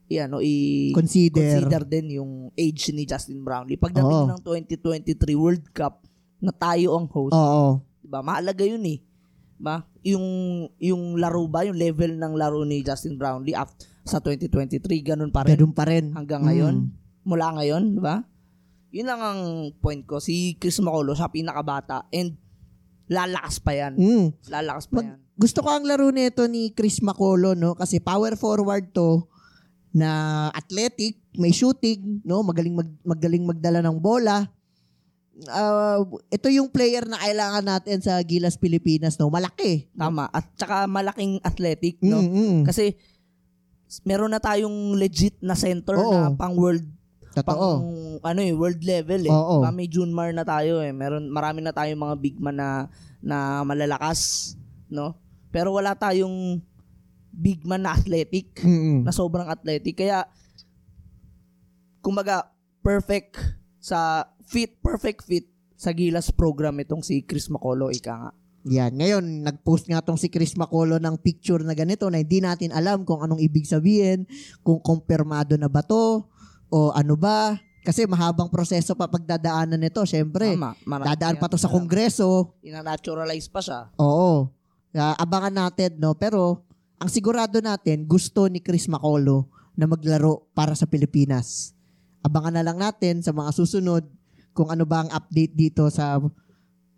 i 0.09 0.15
ano 0.19 0.41
i 0.41 0.89
Consider. 0.91 1.37
consider 1.61 1.83
din 1.85 2.17
yung 2.17 2.33
age 2.57 2.91
ni 2.91 3.05
Justin 3.05 3.45
Brownlee. 3.45 3.77
Pagdating 3.77 4.25
Oo. 4.25 4.29
ng 4.29 4.41
2023 4.43 5.15
World 5.37 5.69
Cup 5.71 6.03
na 6.41 6.51
tayo 6.51 6.97
ang 6.97 7.07
host, 7.07 7.35
Oo. 7.35 7.85
'di 8.01 8.09
ba? 8.09 8.19
Mahalaga 8.19 8.65
'yun 8.65 8.83
eh. 8.83 8.99
'Di 9.55 9.63
ba? 9.63 9.85
Yung 10.03 10.27
yung 10.81 11.21
laro 11.21 11.45
ba, 11.47 11.63
yung 11.63 11.77
level 11.77 12.17
ng 12.17 12.35
laro 12.35 12.65
ni 12.65 12.81
Justin 12.81 13.15
Brownlee 13.15 13.55
after, 13.55 13.85
sa 14.03 14.19
2023 14.19 14.81
ganun 15.05 15.29
pa 15.29 15.45
rin 15.45 15.55
Ganun 15.55 15.77
pa 15.77 15.85
rin. 15.85 16.11
hanggang 16.17 16.43
ngayon. 16.43 16.75
Mm. 16.83 16.91
Mula 17.23 17.47
ngayon, 17.55 17.83
'di 17.95 18.03
ba? 18.03 18.25
Yun 18.89 19.07
lang 19.07 19.21
ang 19.21 19.41
point 19.77 20.01
ko. 20.03 20.17
Si 20.17 20.57
Chris 20.57 20.81
Macolo, 20.81 21.13
siya 21.13 21.29
pinakabata 21.29 22.09
and 22.09 22.41
lalakas 23.07 23.61
pa 23.61 23.77
yan. 23.77 23.93
Mm. 23.95 24.27
Lalakas 24.49 24.89
pa 24.89 24.99
Mag- 24.99 25.13
yan. 25.13 25.21
Gusto 25.39 25.63
ko 25.63 25.71
ang 25.71 25.87
laro 25.87 26.11
nito 26.11 26.43
ni 26.51 26.75
Chris 26.75 26.99
Macolo, 26.99 27.55
no? 27.55 27.79
Kasi 27.79 28.03
power 28.03 28.35
forward 28.35 28.91
to 28.91 29.23
na 29.95 30.51
athletic, 30.51 31.23
may 31.39 31.55
shooting, 31.55 32.19
no? 32.27 32.43
Magaling 32.43 32.75
mag, 32.75 32.91
magaling 33.07 33.47
magdala 33.47 33.79
ng 33.87 34.03
bola. 34.03 34.51
Ah, 35.47 36.03
ito 36.35 36.51
yung 36.51 36.67
player 36.67 37.07
na 37.07 37.23
kailangan 37.23 37.63
natin 37.63 38.03
sa 38.03 38.19
Gilas 38.27 38.59
Pilipinas, 38.59 39.15
no? 39.15 39.31
Malaki. 39.31 39.87
Tama. 39.95 40.27
At 40.35 40.51
saka 40.59 40.91
malaking 40.91 41.39
athletic, 41.47 42.03
no? 42.03 42.19
Mm, 42.19 42.35
mm. 42.35 42.61
Kasi 42.67 42.99
meron 44.03 44.35
na 44.35 44.43
tayong 44.43 44.99
legit 44.99 45.39
na 45.39 45.55
center 45.55 45.97
Oo. 45.97 46.13
na 46.13 46.35
pang 46.35 46.59
world 46.59 46.85
pang 47.39 47.55
Totoo. 47.55 48.19
ano 48.27 48.41
eh 48.43 48.51
world 48.51 48.83
level 48.83 49.23
eh. 49.23 49.31
Oo. 49.31 49.63
Diba, 49.63 49.71
May 49.71 49.87
Junmar 49.87 50.35
na 50.35 50.43
tayo 50.43 50.83
eh. 50.83 50.91
Meron 50.91 51.31
marami 51.31 51.63
na 51.63 51.71
tayong 51.71 52.03
mga 52.03 52.17
big 52.19 52.37
man 52.43 52.59
na 52.59 52.91
na 53.23 53.63
malalakas, 53.63 54.55
no? 54.91 55.15
Pero 55.49 55.73
wala 55.73 55.97
tayong 55.97 56.61
big 57.33 57.63
man 57.65 57.87
na 57.87 57.95
athletic, 57.95 58.61
Mm, 58.61 58.69
mm. 58.69 59.01
na 59.07 59.13
sobrang 59.15 59.47
athletic. 59.47 59.95
Kaya 60.01 60.27
kumbaga 62.01 62.51
perfect 62.81 63.37
sa 63.79 64.27
fit, 64.45 64.81
perfect 64.81 65.23
fit 65.25 65.47
sa 65.79 65.95
Gilas 65.95 66.35
program 66.35 66.75
itong 66.83 67.05
si 67.07 67.23
Chris 67.23 67.47
Macolo 67.53 67.93
ika 67.95 68.15
nga. 68.19 68.31
Yan. 68.69 68.99
Ngayon, 68.99 69.25
nag-post 69.47 69.87
nga 69.87 70.03
tong 70.03 70.19
si 70.19 70.29
Chris 70.29 70.59
Macolo 70.59 70.99
ng 70.99 71.17
picture 71.23 71.63
na 71.63 71.73
ganito 71.73 72.11
na 72.11 72.19
hindi 72.21 72.43
natin 72.43 72.75
alam 72.75 73.07
kung 73.07 73.23
anong 73.23 73.39
ibig 73.39 73.65
sabihin, 73.65 74.27
kung 74.67 74.83
kumpirmado 74.83 75.55
na 75.55 75.71
ba 75.71 75.81
to, 75.81 76.27
o 76.69 76.91
ano 76.93 77.15
ba. 77.15 77.57
Kasi 77.87 78.05
mahabang 78.05 78.53
proseso 78.53 78.93
pa 78.93 79.09
pagdadaanan 79.09 79.81
nito, 79.81 80.03
syempre. 80.05 80.53
Tama. 80.53 80.77
Dadaan 80.85 81.41
pa 81.41 81.49
to 81.49 81.57
sa 81.57 81.71
kongreso. 81.73 82.59
Ina-naturalize 82.61 83.49
pa 83.49 83.63
siya. 83.65 83.89
Oo. 83.97 84.53
Kaya 84.93 85.15
abangan 85.21 85.55
natin, 85.55 86.01
no? 86.01 86.17
Pero, 86.17 86.65
ang 86.99 87.11
sigurado 87.13 87.63
natin, 87.63 88.09
gusto 88.09 88.51
ni 88.51 88.59
Chris 88.59 88.91
Macolo 88.91 89.47
na 89.79 89.87
maglaro 89.87 90.51
para 90.57 90.75
sa 90.75 90.91
Pilipinas. 90.91 91.77
Abangan 92.27 92.59
na 92.59 92.67
lang 92.67 92.83
natin 92.83 93.23
sa 93.23 93.31
mga 93.31 93.55
susunod 93.55 94.03
kung 94.51 94.75
ano 94.75 94.83
ba 94.83 95.07
ang 95.07 95.11
update 95.15 95.55
dito 95.55 95.87
sa 95.87 96.19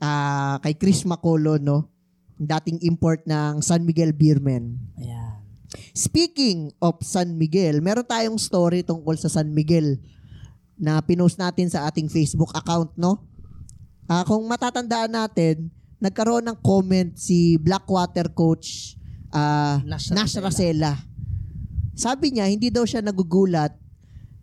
ah, 0.01 0.57
kay 0.65 0.75
Chris 0.81 1.05
Macolo, 1.05 1.61
no? 1.61 1.93
Dating 2.41 2.81
import 2.89 3.29
ng 3.29 3.61
San 3.61 3.85
Miguel 3.85 4.17
Beermen. 4.17 4.81
Ayan. 4.97 5.45
Speaking 5.93 6.73
of 6.81 6.99
San 7.05 7.37
Miguel, 7.37 7.85
meron 7.85 8.09
tayong 8.09 8.41
story 8.41 8.81
tungkol 8.81 9.21
sa 9.21 9.29
San 9.29 9.53
Miguel 9.53 10.01
na 10.81 11.05
pinost 11.05 11.37
natin 11.37 11.69
sa 11.69 11.85
ating 11.85 12.09
Facebook 12.09 12.51
account, 12.57 12.97
no? 12.97 13.21
Ah, 14.09 14.25
kung 14.25 14.43
matatandaan 14.49 15.13
natin, 15.13 15.69
nagkaroon 16.01 16.49
ng 16.49 16.59
comment 16.65 17.13
si 17.15 17.61
Blackwater 17.61 18.33
coach 18.33 18.97
ah, 19.31 19.79
Nash 19.85 20.11
Nash. 20.11 20.41
Racela. 20.41 20.97
Sabi 21.95 22.33
niya, 22.33 22.49
hindi 22.49 22.73
daw 22.73 22.89
siya 22.89 23.05
nagugulat 23.05 23.77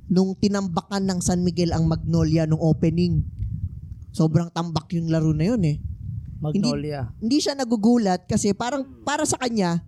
nung 0.08 0.38
tinambakan 0.38 1.04
ng 1.10 1.20
San 1.20 1.42
Miguel 1.42 1.74
ang 1.74 1.90
Magnolia 1.90 2.46
nung 2.46 2.62
opening. 2.62 3.26
Sobrang 4.14 4.54
tambak 4.54 4.88
yung 4.94 5.10
laro 5.10 5.34
na 5.34 5.46
yun 5.52 5.62
eh 5.66 5.78
Magnolia. 6.38 7.10
hindi 7.18 7.38
siya 7.42 7.58
nagugulat 7.58 8.30
kasi 8.30 8.54
parang 8.54 8.86
para 9.02 9.26
sa 9.26 9.42
kanya 9.42 9.82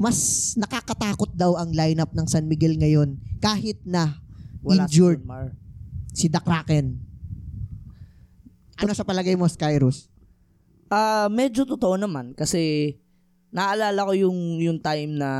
mas 0.00 0.52
nakakatakot 0.58 1.30
daw 1.36 1.54
ang 1.60 1.70
lineup 1.70 2.10
ng 2.10 2.26
San 2.26 2.50
Miguel 2.50 2.74
ngayon 2.74 3.20
kahit 3.38 3.78
na 3.86 4.18
Wala 4.64 4.84
injured 4.84 5.22
si 6.12 6.26
si 6.26 6.26
The 6.26 6.42
Kraken. 6.42 6.98
Ano 8.80 8.96
sa 8.96 9.04
palagay 9.04 9.36
mo, 9.36 9.44
Skyrus? 9.44 10.09
Ah, 10.90 11.30
medyo 11.30 11.62
totoo 11.62 11.94
naman 11.94 12.34
kasi 12.34 12.98
naalala 13.54 14.10
ko 14.10 14.12
yung 14.14 14.58
yung 14.58 14.82
time 14.82 15.14
na 15.14 15.30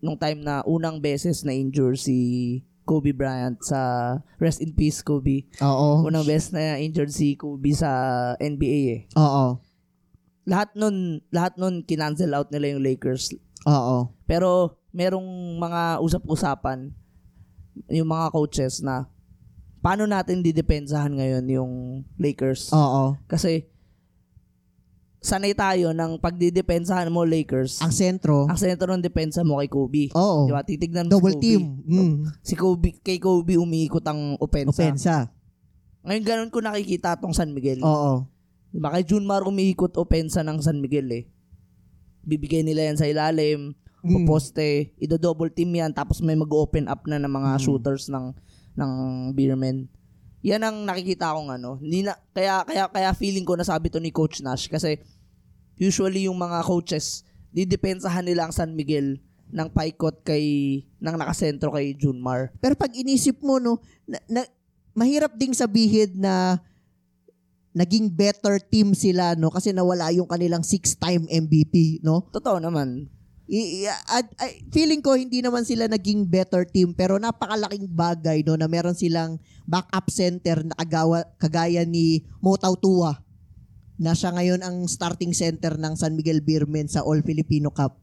nung 0.00 0.16
time 0.16 0.40
na 0.40 0.64
unang 0.64 1.04
beses 1.04 1.44
na 1.44 1.52
injure 1.52 2.00
si 2.00 2.16
Kobe 2.88 3.12
Bryant 3.12 3.60
sa 3.60 4.16
rest 4.40 4.64
in 4.64 4.72
peace 4.72 5.04
Kobe. 5.04 5.44
Oo. 5.60 6.08
Unang 6.08 6.24
beses 6.24 6.56
na 6.56 6.80
injured 6.80 7.12
si 7.12 7.36
Kobe 7.36 7.76
sa 7.76 7.92
NBA 8.40 8.78
eh. 8.88 9.00
Oo. 9.20 9.60
Lahat 10.48 10.72
nun, 10.72 11.20
lahat 11.28 11.60
nun 11.60 11.84
kinancel 11.84 12.32
out 12.32 12.48
nila 12.48 12.72
yung 12.72 12.80
Lakers. 12.80 13.36
Oo. 13.68 14.16
Pero 14.24 14.80
merong 14.96 15.60
mga 15.60 16.00
usap-usapan 16.00 16.88
yung 17.92 18.08
mga 18.08 18.32
coaches 18.32 18.80
na 18.80 19.12
paano 19.84 20.08
natin 20.08 20.40
didepensahan 20.40 21.12
ngayon 21.12 21.44
yung 21.52 21.72
Lakers. 22.16 22.72
Oo. 22.72 23.20
Kasi 23.28 23.68
sanay 25.18 25.50
tayo 25.52 25.90
ng 25.90 26.18
pagdidepensahan 26.18 27.08
mo 27.08 27.22
Lakers. 27.22 27.78
Ang 27.80 27.90
sentro. 27.90 28.46
ang 28.46 28.54
sentro 28.54 28.86
ng 28.88 29.02
depensa 29.02 29.42
mo 29.42 29.58
kay 29.58 29.66
Kobe. 29.66 30.04
Oo. 30.12 30.46
Di 30.46 30.52
ba? 30.52 30.62
Titignan 30.62 31.06
mo 31.06 31.12
Double 31.12 31.32
si 31.32 31.36
Kobe. 31.36 31.44
team. 31.44 31.62
Mm. 31.84 32.14
Si 32.40 32.54
Kobe, 32.54 32.90
kay 32.96 33.18
Kobe 33.18 33.54
umiikot 33.54 34.04
ang 34.04 34.38
opensa. 34.38 34.70
Opensa. 34.72 35.16
Ngayon 36.02 36.24
ganun 36.24 36.50
ko 36.50 36.58
nakikita 36.58 37.18
tong 37.18 37.32
San 37.32 37.50
Miguel. 37.50 37.82
Oo. 37.82 38.24
Di 38.68 38.78
ba? 38.78 38.90
Kay 38.90 39.04
Junmar 39.04 39.42
umiikot 39.42 39.96
opensa 39.96 40.40
ng 40.40 40.58
San 40.58 40.78
Miguel 40.78 41.10
eh. 41.10 41.24
Bibigay 42.20 42.62
nila 42.62 42.86
yan 42.86 42.96
sa 42.96 43.04
ilalim, 43.04 43.74
Mm. 43.98 44.22
poposte, 44.22 44.94
ido-double 44.96 45.50
team 45.50 45.74
yan, 45.74 45.90
tapos 45.90 46.22
may 46.22 46.38
mag-open 46.38 46.86
up 46.86 47.02
na 47.04 47.18
ng 47.18 47.26
mga 47.28 47.50
Mm. 47.52 47.60
shooters 47.60 48.06
ng 48.06 48.30
ng 48.76 48.90
Beermen. 49.34 49.90
Yan 50.48 50.64
ang 50.64 50.76
nakikita 50.88 51.36
kong 51.36 51.60
ano. 51.60 51.76
Hindi 51.76 52.08
na, 52.08 52.16
kaya, 52.32 52.64
kaya, 52.64 52.84
kaya 52.88 53.10
feeling 53.12 53.44
ko 53.44 53.54
nasabi 53.54 53.92
to 53.92 54.00
ni 54.00 54.08
Coach 54.08 54.40
Nash 54.40 54.66
kasi 54.72 54.96
usually 55.76 56.24
yung 56.24 56.40
mga 56.40 56.64
coaches, 56.64 57.22
didepensahan 57.52 58.24
nila 58.24 58.48
ang 58.48 58.54
San 58.56 58.72
Miguel 58.72 59.20
ng 59.48 59.68
paikot 59.72 60.24
kay 60.24 60.44
ng 61.00 61.16
nakasentro 61.16 61.72
kay 61.72 61.96
Junmar. 61.96 62.52
Pero 62.60 62.76
pag 62.76 62.92
inisip 62.92 63.40
mo, 63.40 63.60
no, 63.60 63.80
na, 64.04 64.20
na- 64.28 64.50
mahirap 64.96 65.36
ding 65.36 65.52
sabihin 65.52 66.16
na 66.18 66.60
naging 67.76 68.10
better 68.10 68.58
team 68.58 68.96
sila, 68.96 69.38
no? 69.38 69.54
Kasi 69.54 69.70
nawala 69.70 70.10
yung 70.10 70.26
kanilang 70.26 70.66
six-time 70.66 71.30
MVP, 71.30 72.02
no? 72.02 72.26
Totoo 72.34 72.58
naman. 72.58 73.06
I, 73.48 73.88
i- 73.88 74.32
ay, 74.36 74.52
feeling 74.68 75.00
ko 75.00 75.16
hindi 75.16 75.40
naman 75.40 75.64
sila 75.64 75.88
naging 75.88 76.28
better 76.28 76.68
team 76.68 76.92
pero 76.92 77.16
napakalaking 77.16 77.88
bagay 77.88 78.44
no 78.44 78.60
na 78.60 78.68
meron 78.68 78.92
silang 78.92 79.40
backup 79.64 80.12
center 80.12 80.60
na 80.60 80.76
kagawa, 80.76 81.24
kagaya 81.40 81.88
ni 81.88 82.28
Motaw 82.44 82.76
Tua 82.76 83.16
na 83.98 84.12
siya 84.12 84.36
ngayon 84.36 84.60
ang 84.60 84.84
starting 84.86 85.32
center 85.32 85.74
ng 85.80 85.96
San 85.96 86.14
Miguel 86.14 86.44
Beermen 86.44 86.86
sa 86.86 87.02
All 87.02 87.24
Filipino 87.24 87.72
Cup 87.72 87.98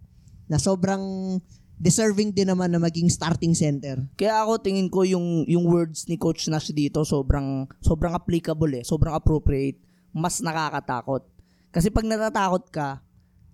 na 0.50 0.58
sobrang 0.58 1.38
deserving 1.78 2.32
din 2.32 2.52
naman 2.52 2.72
na 2.72 2.80
maging 2.80 3.08
starting 3.08 3.54
center. 3.56 4.00
Kaya 4.16 4.44
ako 4.44 4.60
tingin 4.64 4.90
ko 4.90 5.04
yung 5.08 5.44
yung 5.46 5.68
words 5.68 6.08
ni 6.10 6.16
Coach 6.18 6.48
Nash 6.48 6.72
dito 6.72 7.04
sobrang 7.04 7.70
sobrang 7.80 8.16
applicable 8.18 8.82
eh, 8.82 8.84
sobrang 8.84 9.14
appropriate, 9.16 9.78
mas 10.12 10.42
nakakatakot. 10.42 11.24
Kasi 11.70 11.92
pag 11.92 12.08
natatakot 12.08 12.64
ka, 12.72 13.04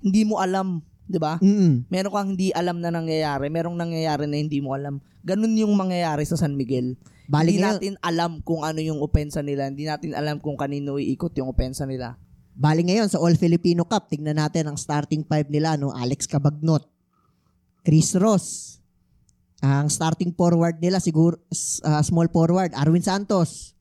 hindi 0.02 0.26
mo 0.26 0.38
alam, 0.38 0.86
'di 1.08 1.20
ba? 1.22 1.38
Mm. 1.42 1.88
Meron 1.90 2.12
kang 2.12 2.30
hindi 2.36 2.50
alam 2.54 2.78
na 2.82 2.90
nangyayari, 2.94 3.48
merong 3.50 3.78
nangyayari 3.78 4.26
na 4.26 4.38
hindi 4.38 4.60
mo 4.60 4.74
alam. 4.76 5.02
Ganun 5.22 5.54
yung 5.54 5.74
mangyayari 5.78 6.26
sa 6.26 6.38
San 6.38 6.58
Miguel. 6.58 6.98
Bali 7.32 7.56
hindi 7.56 7.64
ngayon, 7.64 7.76
natin 7.78 7.94
alam 8.04 8.32
kung 8.44 8.66
ano 8.66 8.84
yung 8.84 9.00
opensa 9.00 9.40
nila, 9.40 9.70
hindi 9.70 9.88
natin 9.88 10.12
alam 10.18 10.42
kung 10.42 10.60
kanino 10.60 11.00
iikot 11.00 11.32
yung 11.40 11.48
opensa 11.48 11.88
nila. 11.88 12.20
bali 12.52 12.84
ngayon 12.84 13.08
sa 13.08 13.18
All 13.24 13.40
Filipino 13.40 13.88
Cup, 13.88 14.12
tingnan 14.12 14.36
natin 14.36 14.68
ang 14.68 14.76
starting 14.76 15.24
five 15.24 15.48
nila 15.48 15.80
no, 15.80 15.96
Alex 15.96 16.28
Cabagnot, 16.28 16.84
Chris 17.88 18.14
Ross. 18.20 18.78
Ang 19.62 19.94
starting 19.94 20.34
forward 20.34 20.82
nila 20.82 20.98
siguro 20.98 21.38
ah, 21.86 22.02
small 22.02 22.28
forward 22.34 22.74
Arwin 22.74 23.06
Santos. 23.06 23.78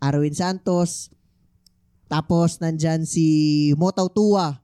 Arwin 0.00 0.32
Santos. 0.32 1.10
Tapos 2.06 2.58
nandyan 2.62 3.04
si 3.04 3.70
Motaw 3.74 4.08
Tua, 4.10 4.59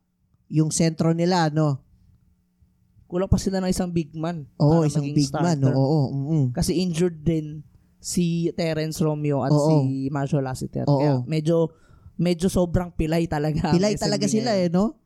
yung 0.51 0.71
sentro 0.71 1.13
nila 1.13 1.51
no. 1.51 1.83
Kulang 3.07 3.31
pa 3.31 3.39
sila 3.39 3.63
ng 3.63 3.71
isang 3.71 3.95
big 3.95 4.11
man. 4.19 4.51
Oo, 4.59 4.83
para 4.83 4.91
isang 4.91 5.07
big 5.07 5.31
man 5.31 5.59
no. 5.63 5.71
starter. 5.71 5.75
Oo, 5.79 6.01
mm 6.11 6.45
Kasi 6.55 6.75
injured 6.83 7.23
din 7.23 7.63
si 8.03 8.51
Terence 8.55 8.99
Romeo 9.03 9.43
at 9.47 9.55
Oo. 9.55 9.83
si 9.87 10.07
Marshall 10.11 10.47
Lassiter. 10.47 10.87
Oo. 10.87 10.99
Kaya 10.99 11.13
medyo 11.27 11.71
medyo 12.17 12.49
sobrang 12.49 12.91
pilay 12.93 13.29
talaga. 13.29 13.71
Pilay 13.71 13.95
talaga 13.95 14.27
sila 14.27 14.57
eh, 14.57 14.73
no? 14.73 14.97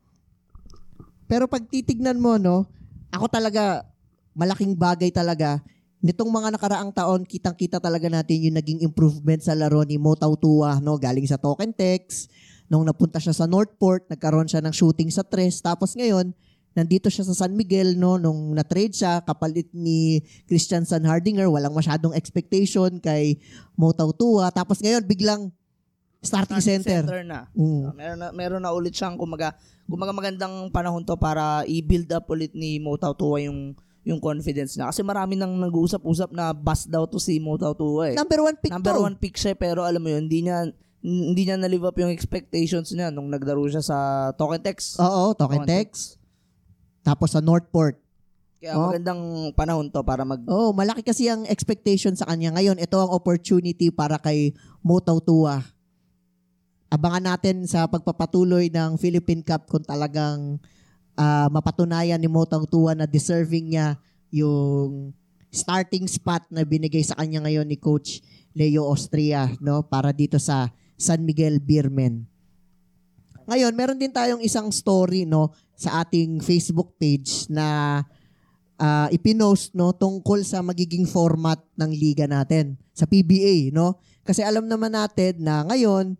Pero 1.27 1.47
pag 1.47 1.63
titignan 1.63 2.19
mo, 2.19 2.35
no, 2.35 2.67
ako 3.11 3.31
talaga, 3.31 3.87
malaking 4.35 4.75
bagay 4.75 5.11
talaga. 5.11 5.63
Nitong 6.01 6.27
mga 6.27 6.49
nakaraang 6.55 6.91
taon, 6.91 7.23
kitang-kita 7.23 7.77
talaga 7.77 8.09
natin 8.09 8.49
yung 8.49 8.57
naging 8.57 8.79
improvement 8.81 9.39
sa 9.39 9.53
laro 9.53 9.85
ni 9.85 9.95
Motaw 9.95 10.33
Tua, 10.35 10.81
no? 10.81 10.97
Galing 10.97 11.27
sa 11.27 11.37
Token 11.37 11.71
Tex, 11.71 12.27
nung 12.71 12.87
napunta 12.87 13.19
siya 13.19 13.35
sa 13.35 13.43
Northport, 13.51 14.07
nagkaroon 14.07 14.47
siya 14.47 14.63
ng 14.63 14.71
shooting 14.71 15.11
sa 15.11 15.27
tres. 15.27 15.59
Tapos 15.59 15.91
ngayon, 15.91 16.31
nandito 16.71 17.11
siya 17.11 17.27
sa 17.27 17.35
San 17.35 17.51
Miguel, 17.51 17.99
no? 17.99 18.15
Nung 18.15 18.55
na-trade 18.55 18.95
siya, 18.95 19.19
kapalit 19.19 19.67
ni 19.75 20.23
Christian 20.47 20.87
San 20.87 21.03
Hardinger, 21.03 21.51
walang 21.51 21.75
masyadong 21.75 22.15
expectation 22.15 22.95
kay 23.03 23.35
Motaw 23.75 24.15
Tua. 24.15 24.47
Tapos 24.55 24.79
ngayon, 24.79 25.03
biglang 25.03 25.51
starting 26.23 26.63
center. 26.63 27.03
na. 27.27 27.51
Mm. 27.51 27.81
Ah, 27.83 27.93
meron 27.97 28.17
na 28.23 28.27
meron 28.31 28.61
na 28.63 28.71
ulit 28.71 28.95
siyang 28.95 29.19
kumaga 29.19 29.57
kumaga 29.89 30.13
magandang 30.15 30.69
panahon 30.71 31.03
to 31.03 31.17
para 31.17 31.65
i-build 31.67 32.07
up 32.13 32.29
ulit 32.31 32.55
ni 32.55 32.79
Motaw 32.79 33.11
Tua 33.11 33.43
yung 33.43 33.75
yung 34.07 34.21
confidence 34.23 34.79
niya. 34.79 34.89
Kasi 34.89 35.03
marami 35.03 35.35
nang 35.35 35.51
nag-uusap-usap 35.59 36.31
na 36.31 36.55
bust 36.55 36.87
daw 36.87 37.03
to 37.03 37.19
si 37.19 37.35
Motaw 37.41 37.75
Tua 37.75 38.13
eh. 38.13 38.15
Number 38.15 38.47
one 38.47 38.55
pick 38.55 38.71
Number 38.71 38.95
to. 38.95 39.01
one 39.03 39.17
pick 39.19 39.35
siya 39.35 39.59
pero 39.59 39.83
alam 39.83 39.99
mo 39.99 40.07
yun, 40.07 40.25
hindi 40.29 40.47
niya 40.47 40.71
hindi 41.01 41.49
niya 41.49 41.57
na-live 41.57 41.89
up 41.89 41.97
yung 41.97 42.13
expectations 42.13 42.93
niya 42.93 43.09
nung 43.09 43.25
naglaro 43.27 43.65
siya 43.65 43.81
sa 43.81 43.97
Token 44.37 44.61
Tex. 44.61 45.01
Oo, 45.01 45.33
Token 45.33 45.65
Token 45.65 45.69
Tex. 45.69 46.15
Tapos 47.01 47.33
sa 47.33 47.41
Northport. 47.41 47.97
Kaya 48.61 48.77
Oh. 48.77 48.93
magandang 48.93 49.21
panahon 49.57 49.89
to 49.89 50.05
para 50.05 50.21
mag 50.21 50.45
Oh, 50.45 50.69
malaki 50.69 51.01
kasi 51.01 51.25
ang 51.25 51.49
expectation 51.49 52.13
sa 52.13 52.29
kanya. 52.29 52.53
Ngayon, 52.53 52.77
ito 52.77 52.93
ang 53.01 53.09
opportunity 53.09 53.89
para 53.89 54.21
kay 54.21 54.53
Motaw 54.85 55.17
Tua. 55.17 55.57
Abangan 56.93 57.33
natin 57.33 57.65
sa 57.65 57.89
pagpapatuloy 57.89 58.69
ng 58.69 59.01
Philippine 59.01 59.41
Cup 59.41 59.65
kung 59.65 59.81
talagang 59.81 60.61
ah, 61.17 61.49
mapatunayan 61.49 62.21
ni 62.21 62.29
Motaw 62.29 62.61
Tua 62.69 62.93
na 62.93 63.09
deserving 63.09 63.73
niya 63.73 63.97
yung 64.29 65.09
starting 65.51 66.05
spot 66.07 66.47
na 66.53 66.63
binigay 66.63 67.03
sa 67.03 67.17
kanya 67.19 67.43
ngayon 67.43 67.67
ni 67.67 67.75
Coach 67.75 68.23
Leo 68.55 68.87
Austria 68.87 69.51
no 69.59 69.83
para 69.83 70.15
dito 70.15 70.39
sa 70.39 70.71
San 71.01 71.25
Miguel 71.25 71.57
Beermen. 71.57 72.29
Ngayon, 73.49 73.73
meron 73.73 73.97
din 73.97 74.13
tayong 74.13 74.45
isang 74.45 74.69
story 74.69 75.25
no 75.25 75.49
sa 75.73 76.05
ating 76.05 76.45
Facebook 76.45 76.93
page 77.01 77.49
na 77.49 77.99
ah, 78.77 79.09
ipinost 79.09 79.73
no 79.73 79.97
tungkol 79.97 80.45
sa 80.45 80.61
magiging 80.61 81.09
format 81.09 81.57
ng 81.73 81.89
liga 81.89 82.29
natin 82.29 82.77
sa 82.93 83.09
PBA 83.09 83.73
no? 83.73 83.97
Kasi 84.21 84.45
alam 84.45 84.69
naman 84.69 84.93
natin 84.93 85.41
na 85.41 85.65
ngayon 85.65 86.13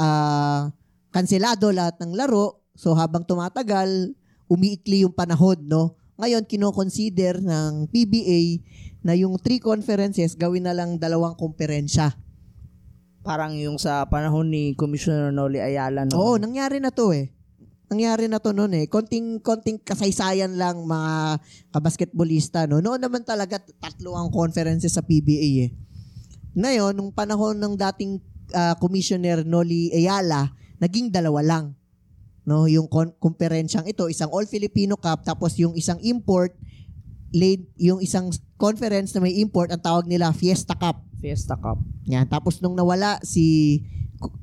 ah 0.00 0.72
kanselado 1.12 1.68
lahat 1.68 2.00
ng 2.00 2.16
laro. 2.16 2.64
So 2.72 2.96
habang 2.96 3.28
tumatagal 3.28 4.16
umiikli 4.48 5.04
yung 5.04 5.12
panahon 5.12 5.60
no? 5.68 6.00
Ngayon 6.16 6.48
kino-consider 6.48 7.44
ng 7.44 7.92
PBA 7.92 8.64
na 9.04 9.12
yung 9.12 9.36
three 9.36 9.60
conferences 9.60 10.32
gawin 10.32 10.64
na 10.64 10.72
lang 10.72 10.96
dalawang 10.96 11.36
komperensya 11.36 12.16
parang 13.22 13.54
yung 13.54 13.78
sa 13.78 14.06
panahon 14.10 14.50
ni 14.50 14.74
Commissioner 14.74 15.30
Noli 15.30 15.62
Ayala 15.62 16.06
no. 16.06 16.14
Oo, 16.18 16.34
nangyari 16.38 16.82
na 16.82 16.90
to 16.90 17.14
eh. 17.14 17.30
Nangyari 17.92 18.24
na 18.26 18.40
to 18.40 18.56
noon 18.56 18.72
eh. 18.72 18.84
Konting 18.88 19.44
konting 19.44 19.76
kasaysayan 19.76 20.56
lang 20.56 20.82
mga 20.82 21.38
kabasketbolista 21.70 22.64
no. 22.64 22.80
Noon 22.80 22.98
naman 22.98 23.22
talaga 23.22 23.60
tatlo 23.60 24.16
ang 24.16 24.32
conferences 24.32 24.96
sa 24.96 25.04
PBA 25.04 25.68
eh. 25.68 25.70
Ngayon, 26.56 26.96
nung 26.96 27.12
panahon 27.12 27.56
ng 27.56 27.76
dating 27.76 28.20
ah, 28.56 28.76
commissioner 28.80 29.44
Noli 29.44 29.92
Ayala, 29.92 30.52
naging 30.80 31.12
dalawa 31.12 31.40
lang. 31.44 31.64
No, 32.42 32.66
yung 32.66 32.90
kon- 32.90 33.14
komperensyang 33.22 33.86
ito, 33.86 34.10
isang 34.10 34.32
All 34.34 34.50
Filipino 34.50 34.98
Cup 34.98 35.22
tapos 35.22 35.54
yung 35.60 35.78
isang 35.78 36.00
import 36.02 36.56
late 37.32 37.64
yung 37.80 38.02
isang 38.04 38.28
conference 38.60 39.16
na 39.16 39.24
may 39.24 39.40
import 39.40 39.72
ang 39.72 39.80
tawag 39.80 40.04
nila 40.08 40.32
Fiesta 40.36 40.76
Cup. 40.76 41.11
Fiesta 41.22 41.54
Cup. 41.54 41.78
Yan, 42.10 42.26
tapos 42.26 42.58
nung 42.58 42.74
nawala 42.74 43.22
si 43.22 43.78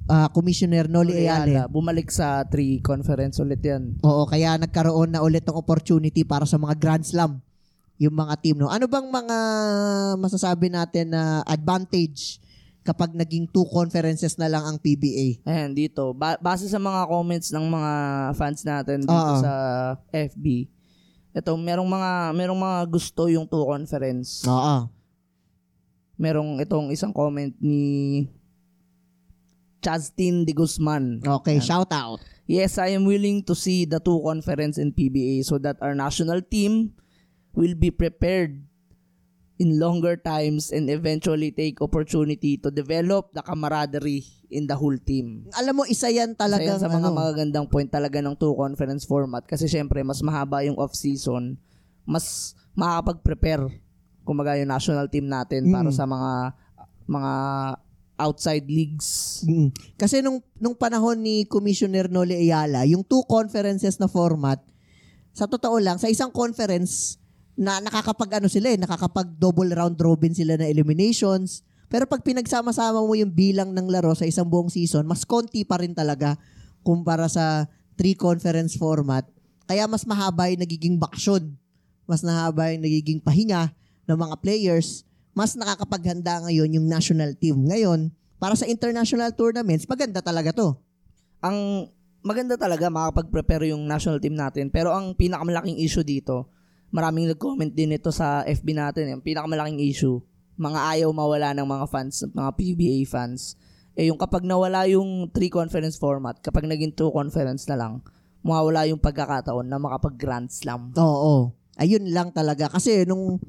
ah, 0.07 0.31
Commissioner 0.31 0.87
Noli 0.87 1.27
Ayala, 1.27 1.67
Bumalik 1.67 2.07
sa 2.07 2.47
three 2.47 2.79
conference 2.79 3.35
ulit 3.43 3.59
yan. 3.59 3.99
Oo, 3.99 4.23
kaya 4.23 4.55
nagkaroon 4.55 5.11
na 5.11 5.19
ulit 5.19 5.43
ng 5.43 5.59
opportunity 5.59 6.23
para 6.23 6.47
sa 6.47 6.55
mga 6.55 6.79
Grand 6.79 7.03
Slam 7.03 7.43
yung 7.99 8.15
mga 8.15 8.33
team. 8.39 8.55
No? 8.63 8.71
Ano 8.71 8.87
bang 8.87 9.11
mga 9.11 9.37
masasabi 10.15 10.71
natin 10.71 11.11
na 11.11 11.43
advantage 11.43 12.39
kapag 12.79 13.11
naging 13.11 13.43
two 13.51 13.67
conferences 13.67 14.39
na 14.39 14.47
lang 14.47 14.63
ang 14.63 14.79
PBA? 14.79 15.43
Ayan, 15.43 15.75
dito. 15.75 16.15
Ba- 16.15 16.39
base 16.39 16.71
sa 16.71 16.79
mga 16.79 17.11
comments 17.11 17.51
ng 17.51 17.65
mga 17.67 17.91
fans 18.39 18.63
natin 18.63 19.03
dito 19.03 19.11
Oo. 19.11 19.43
sa 19.43 19.53
FB, 20.15 20.71
ito, 21.29 21.51
merong 21.59 21.85
mga, 21.85 22.11
merong 22.33 22.57
mga 22.57 22.79
gusto 22.87 23.27
yung 23.27 23.45
two 23.45 23.67
conference. 23.67 24.47
Oo. 24.47 24.98
Merong 26.19 26.60
itong 26.60 26.91
isang 26.91 27.15
comment 27.15 27.55
ni 27.63 28.27
Chastin 29.79 30.43
de 30.43 30.51
Guzman. 30.51 31.23
Okay, 31.23 31.63
shout 31.63 31.89
out. 31.95 32.19
Yes, 32.43 32.75
I 32.75 32.91
am 32.97 33.08
willing 33.08 33.45
to 33.47 33.55
see 33.55 33.88
the 33.88 34.03
two 34.03 34.19
conference 34.19 34.75
in 34.75 34.91
PBA 34.91 35.47
so 35.47 35.55
that 35.63 35.79
our 35.79 35.95
national 35.95 36.43
team 36.43 36.91
will 37.55 37.77
be 37.77 37.88
prepared 37.88 38.60
in 39.60 39.75
longer 39.75 40.15
times 40.15 40.71
and 40.71 40.88
eventually 40.88 41.51
take 41.51 41.84
opportunity 41.84 42.55
to 42.55 42.71
develop 42.71 43.32
the 43.36 43.43
camaraderie 43.43 44.23
in 44.49 44.65
the 44.65 44.73
whole 44.73 44.95
team. 44.97 45.45
Alam 45.60 45.79
mo, 45.79 45.84
isa 45.86 46.08
yan 46.08 46.34
Isa 46.34 46.47
talagang 46.47 46.79
yan 46.79 46.82
sa 46.82 46.89
mga 46.89 47.12
ano, 47.12 47.15
magagandang 47.15 47.67
point 47.67 47.91
talaga 47.91 48.23
ng 48.23 48.39
two 48.39 48.55
conference 48.55 49.03
format 49.03 49.43
kasi 49.43 49.67
syempre 49.67 49.99
mas 50.01 50.23
mahaba 50.23 50.63
yung 50.63 50.79
off-season, 50.79 51.60
mas 52.08 52.55
makakapag-prepare 52.73 53.67
kumbaga 54.29 54.53
yung 54.61 54.69
national 54.69 55.09
team 55.09 55.25
natin 55.25 55.73
para 55.73 55.89
Mm. 55.89 55.97
sa 55.97 56.05
mga 56.05 56.31
mga 57.09 57.33
outside 58.21 58.69
leagues. 58.69 59.41
Mm. 59.49 59.73
Kasi 59.97 60.21
nung, 60.21 60.37
nung 60.61 60.77
panahon 60.77 61.17
ni 61.17 61.49
Commissioner 61.49 62.05
Noli 62.05 62.37
Ayala, 62.37 62.85
yung 62.85 63.01
two 63.01 63.25
conferences 63.25 63.97
na 63.97 64.05
format, 64.05 64.61
sa 65.33 65.49
totoo 65.49 65.81
lang, 65.81 65.97
sa 65.97 66.05
isang 66.11 66.29
conference, 66.29 67.17
na 67.59 67.81
nakakapag 67.83 68.39
ano 68.39 68.47
sila 68.47 68.71
eh, 68.71 68.79
nakakapag 68.79 69.35
double 69.35 69.73
round 69.73 69.99
robin 69.99 70.31
sila 70.31 70.55
na 70.55 70.69
eliminations. 70.69 71.65
Pero 71.89 72.05
pag 72.05 72.21
pinagsama-sama 72.21 73.01
mo 73.01 73.11
yung 73.17 73.33
bilang 73.33 73.73
ng 73.73 73.89
laro 73.89 74.13
sa 74.15 74.23
isang 74.29 74.45
buong 74.47 74.69
season, 74.69 75.03
mas 75.09 75.25
konti 75.25 75.65
pa 75.65 75.81
rin 75.81 75.91
talaga 75.91 76.37
kumpara 76.85 77.25
sa 77.27 77.67
three 77.97 78.15
conference 78.15 78.77
format. 78.79 79.25
Kaya 79.65 79.89
mas 79.91 80.07
mahaba 80.07 80.47
yung 80.47 80.63
nagiging 80.63 80.95
baksyon. 81.01 81.57
Mas 82.07 82.23
mahaba 82.23 82.71
yung 82.71 82.85
nagiging 82.85 83.19
pahinga 83.19 83.75
ng 84.10 84.17
mga 84.17 84.36
players. 84.41 85.06
Mas 85.38 85.54
nakakapaghanda 85.54 86.50
ngayon 86.50 86.82
yung 86.82 86.88
national 86.89 87.38
team. 87.38 87.69
Ngayon, 87.69 88.10
para 88.41 88.58
sa 88.58 88.65
international 88.65 89.30
tournaments, 89.38 89.86
maganda 89.86 90.26
talaga 90.26 90.50
to. 90.50 90.74
Ang 91.45 91.88
maganda 92.26 92.58
talaga 92.60 92.89
makapag-prepare 92.89 93.72
yung 93.72 93.86
national 93.86 94.17
team 94.17 94.34
natin. 94.36 94.74
Pero 94.74 94.91
ang 94.91 95.13
pinakamalaking 95.13 95.80
issue 95.80 96.04
dito, 96.04 96.50
maraming 96.89 97.30
nag-comment 97.32 97.72
din 97.72 97.95
ito 97.95 98.10
sa 98.10 98.43
FB 98.43 98.67
natin. 98.76 99.13
Yung 99.13 99.24
pinakamalaking 99.24 99.80
issue, 99.86 100.19
mga 100.60 100.80
ayaw 100.98 101.10
mawala 101.15 101.56
ng 101.56 101.67
mga 101.67 101.86
fans, 101.88 102.26
mga 102.34 102.52
PBA 102.58 103.00
fans. 103.08 103.56
Eh 103.95 104.12
yung 104.12 104.19
kapag 104.19 104.43
nawala 104.43 104.88
yung 104.91 105.32
three 105.32 105.52
conference 105.52 105.95
format, 105.95 106.39
kapag 106.43 106.67
naging 106.67 106.91
two 106.91 107.12
conference 107.12 107.67
na 107.67 107.80
lang, 107.80 107.93
mawawala 108.43 108.88
yung 108.88 109.00
pagkakataon 109.00 109.67
na 109.67 109.80
makapag 109.80 110.15
Grand 110.19 110.48
Slam. 110.52 110.95
Oo. 110.95 111.56
Ayun 111.80 112.12
lang 112.12 112.36
talaga. 112.36 112.67
Kasi 112.67 113.08
nung 113.08 113.39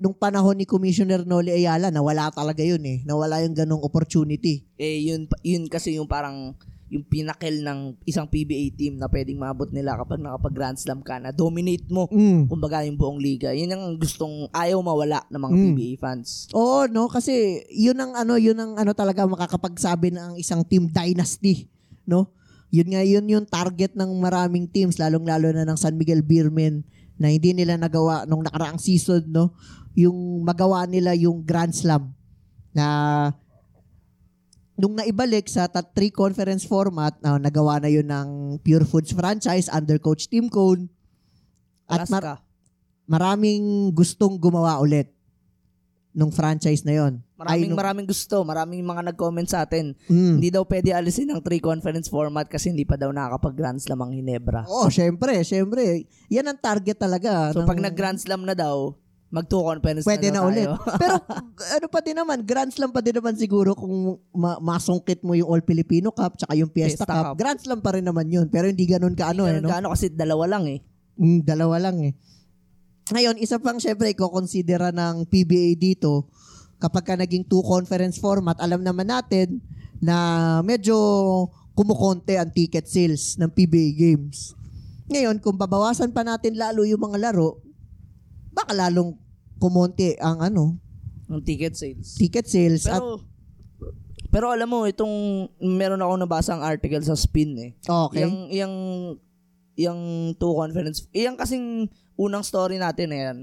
nung 0.00 0.16
panahon 0.16 0.56
ni 0.56 0.64
Commissioner 0.64 1.28
Noli 1.28 1.52
Ayala, 1.52 1.92
nawala 1.92 2.32
talaga 2.32 2.64
yun 2.64 2.80
eh. 2.82 3.04
Nawala 3.04 3.44
yung 3.44 3.52
ganong 3.52 3.84
opportunity. 3.84 4.64
Eh 4.80 5.04
yun, 5.04 5.28
yun 5.44 5.68
kasi 5.68 6.00
yung 6.00 6.08
parang 6.08 6.56
yung 6.90 7.06
pinakil 7.06 7.62
ng 7.62 8.02
isang 8.02 8.26
PBA 8.26 8.74
team 8.74 8.98
na 8.98 9.06
pwedeng 9.06 9.38
maabot 9.38 9.70
nila 9.70 9.94
kapag 9.94 10.18
nakapag 10.18 10.56
Grand 10.58 10.74
Slam 10.74 11.06
ka 11.06 11.22
na 11.22 11.30
dominate 11.30 11.86
mo 11.86 12.10
Mm. 12.10 12.50
kumbaga 12.50 12.82
yung 12.82 12.98
buong 12.98 13.22
liga. 13.22 13.54
Yun 13.54 13.70
ang 13.70 13.94
gustong 13.94 14.50
ayaw 14.50 14.82
mawala 14.82 15.22
ng 15.30 15.38
mga 15.38 15.54
Mm. 15.54 15.62
PBA 15.70 15.92
fans. 16.02 16.50
Oo, 16.50 16.90
no? 16.90 17.06
Kasi 17.06 17.62
yun 17.70 17.94
ang 17.94 18.18
ano, 18.18 18.34
yun 18.34 18.58
ang 18.58 18.74
ano 18.74 18.90
talaga 18.90 19.22
makakapagsabi 19.22 20.10
ng 20.10 20.34
isang 20.34 20.66
team 20.66 20.90
dynasty, 20.90 21.70
no? 22.10 22.34
Yun 22.74 22.90
nga, 22.90 23.02
yun 23.06 23.26
yung 23.28 23.46
target 23.46 23.94
ng 23.94 24.10
maraming 24.18 24.66
teams, 24.66 24.98
lalong-lalo 24.98 25.54
na 25.54 25.62
ng 25.62 25.78
San 25.78 25.94
Miguel 25.94 26.26
Beermen 26.26 26.82
na 27.20 27.28
hindi 27.28 27.52
nila 27.52 27.76
nagawa 27.76 28.24
nung 28.24 28.40
nakaraang 28.40 28.80
season, 28.80 29.28
no? 29.28 29.52
Yung 29.92 30.40
magawa 30.40 30.88
nila 30.88 31.12
yung 31.12 31.44
Grand 31.44 31.76
Slam 31.76 32.16
na 32.72 32.86
nung 34.80 34.96
naibalik 34.96 35.44
sa 35.44 35.68
tat 35.68 35.92
three 35.92 36.08
conference 36.08 36.64
format, 36.64 37.12
na 37.20 37.36
nagawa 37.36 37.76
na 37.76 37.92
yun 37.92 38.08
ng 38.08 38.56
Pure 38.64 38.88
Foods 38.88 39.12
franchise 39.12 39.68
under 39.68 40.00
coach 40.00 40.32
Tim 40.32 40.48
Cone. 40.48 40.88
At 41.84 42.08
mar- 42.08 42.40
maraming 43.04 43.92
gustong 43.92 44.40
gumawa 44.40 44.80
ulit 44.80 45.12
nung 46.16 46.32
franchise 46.32 46.80
na 46.88 46.96
yon. 46.96 47.20
Maraming 47.40 47.72
maraming 47.72 48.04
gusto, 48.04 48.44
maraming 48.44 48.84
mga 48.84 49.02
nag-comment 49.08 49.48
sa 49.48 49.64
atin. 49.64 49.96
Mm. 50.06 50.36
Hindi 50.36 50.48
daw 50.52 50.62
pwede 50.62 50.92
alisin 50.92 51.32
ng 51.32 51.40
three 51.40 51.58
conference 51.58 52.06
format 52.06 52.44
kasi 52.44 52.68
hindi 52.68 52.84
pa 52.84 52.94
daw 52.94 53.08
nakakapag 53.08 53.56
Grand 53.56 53.80
Slam 53.80 53.96
ang 53.98 54.12
Hinebra. 54.12 54.68
Oo, 54.68 54.92
syempre, 54.92 55.40
syempre. 55.40 56.04
Yan 56.28 56.44
ang 56.46 56.60
target 56.60 57.00
talaga. 57.00 57.48
So 57.50 57.64
ng- 57.64 57.68
pag 57.68 57.80
nag-Grand 57.80 58.20
Slam 58.20 58.44
na 58.44 58.52
daw, 58.52 58.92
mag 59.30 59.46
two 59.46 59.62
conference 59.62 60.02
Pwede 60.02 60.28
na, 60.28 60.42
na 60.42 60.50
ulit. 60.50 60.66
Pero 61.00 61.16
ano 61.70 61.86
pa 61.86 62.02
din 62.02 62.12
naman, 62.12 62.42
Grand 62.42 62.68
Slam 62.68 62.90
pa 62.90 63.00
din 63.00 63.14
naman 63.14 63.38
siguro 63.38 63.72
kung 63.72 64.18
ma- 64.34 64.60
masungkit 64.60 65.22
mo 65.22 65.32
yung 65.32 65.48
All 65.48 65.62
Filipino 65.62 66.12
Cup 66.12 66.36
tsaka 66.36 66.52
yung 66.52 66.68
Fiesta, 66.68 67.02
Fiesta 67.02 67.08
Cup. 67.08 67.24
Cup. 67.24 67.34
Grand 67.38 67.56
Slam 67.56 67.80
pa 67.80 67.94
rin 67.94 68.04
naman 68.04 68.26
yun. 68.26 68.46
Pero 68.46 68.66
hindi 68.66 68.84
ganun 68.84 69.14
ka 69.14 69.30
ano 69.30 69.46
eh. 69.46 69.56
Ganun 69.56 69.64
No? 69.64 69.70
gaano 69.70 69.86
kasi 69.94 70.12
dalawa 70.12 70.44
lang 70.44 70.68
eh. 70.68 70.78
Mm, 71.16 71.40
dalawa 71.40 71.78
lang 71.78 71.96
eh. 72.02 72.12
Ngayon, 73.10 73.38
isa 73.38 73.58
pang 73.58 73.78
syempre 73.78 74.06
i-considera 74.08 74.90
ng 74.90 75.26
PBA 75.26 75.74
dito, 75.74 76.30
kapag 76.80 77.04
ka 77.04 77.14
naging 77.14 77.44
two 77.44 77.60
conference 77.60 78.16
format, 78.16 78.56
alam 78.56 78.80
naman 78.80 79.06
natin 79.12 79.60
na 80.00 80.16
medyo 80.64 80.96
kumukonte 81.76 82.40
ang 82.40 82.48
ticket 82.48 82.88
sales 82.88 83.36
ng 83.36 83.52
PBA 83.52 83.92
games. 83.94 84.56
Ngayon, 85.12 85.38
kung 85.44 85.60
babawasan 85.60 86.10
pa 86.16 86.24
natin 86.24 86.56
lalo 86.56 86.88
yung 86.88 87.04
mga 87.04 87.30
laro, 87.30 87.60
baka 88.50 88.72
lalong 88.72 89.14
kumonte 89.60 90.16
ang 90.16 90.40
ano, 90.40 90.80
Ang 91.28 91.44
ticket 91.44 91.76
sales. 91.76 92.16
ticket 92.16 92.48
sales 92.48 92.88
at 92.88 92.98
Pero, 92.98 93.20
pero 94.30 94.46
alam 94.50 94.66
mo, 94.70 94.88
itong, 94.88 95.46
meron 95.60 96.00
ako 96.00 96.14
nabasang 96.16 96.64
article 96.64 97.02
sa 97.04 97.14
Spin 97.14 97.54
eh. 97.60 97.70
okay. 97.84 98.24
Yung, 98.24 98.36
yung, 98.48 98.74
yung 99.76 100.00
two 100.38 100.54
conference, 100.56 101.04
yung 101.12 101.36
kasing 101.36 101.90
unang 102.16 102.46
story 102.46 102.80
natin 102.80 103.10
na 103.12 103.18
yan, 103.18 103.38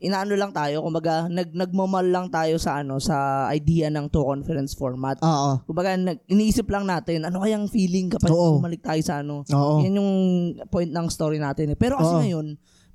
inaano 0.00 0.32
lang 0.32 0.50
tayo, 0.50 0.80
kumbaga, 0.80 1.28
nag, 1.28 1.52
nagmamal 1.52 2.08
lang 2.08 2.26
tayo 2.32 2.56
sa 2.56 2.80
ano, 2.80 2.96
sa 2.96 3.46
idea 3.52 3.92
ng 3.92 4.08
two 4.08 4.24
conference 4.24 4.72
format. 4.72 5.20
Oo. 5.20 5.60
Kumbaga, 5.68 5.92
nag, 5.94 6.24
iniisip 6.24 6.64
lang 6.72 6.88
natin, 6.88 7.28
ano 7.28 7.44
kayang 7.44 7.68
feeling 7.68 8.08
kapag 8.08 8.32
Oo. 8.32 8.56
bumalik 8.58 8.80
tayo 8.80 8.98
sa 9.04 9.20
ano. 9.20 9.44
Oo. 9.44 9.84
Yan 9.84 10.00
yung 10.00 10.12
point 10.72 10.88
ng 10.88 11.06
story 11.12 11.36
natin 11.36 11.76
eh. 11.76 11.76
Pero 11.76 12.00
kasi 12.00 12.16
Oo. 12.16 12.20
ngayon, 12.24 12.46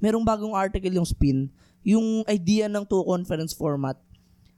merong 0.02 0.26
bagong 0.26 0.58
article 0.58 0.98
yung 0.98 1.06
spin, 1.06 1.54
yung 1.86 2.26
idea 2.26 2.66
ng 2.66 2.84
two 2.90 3.06
conference 3.06 3.54
format, 3.54 3.96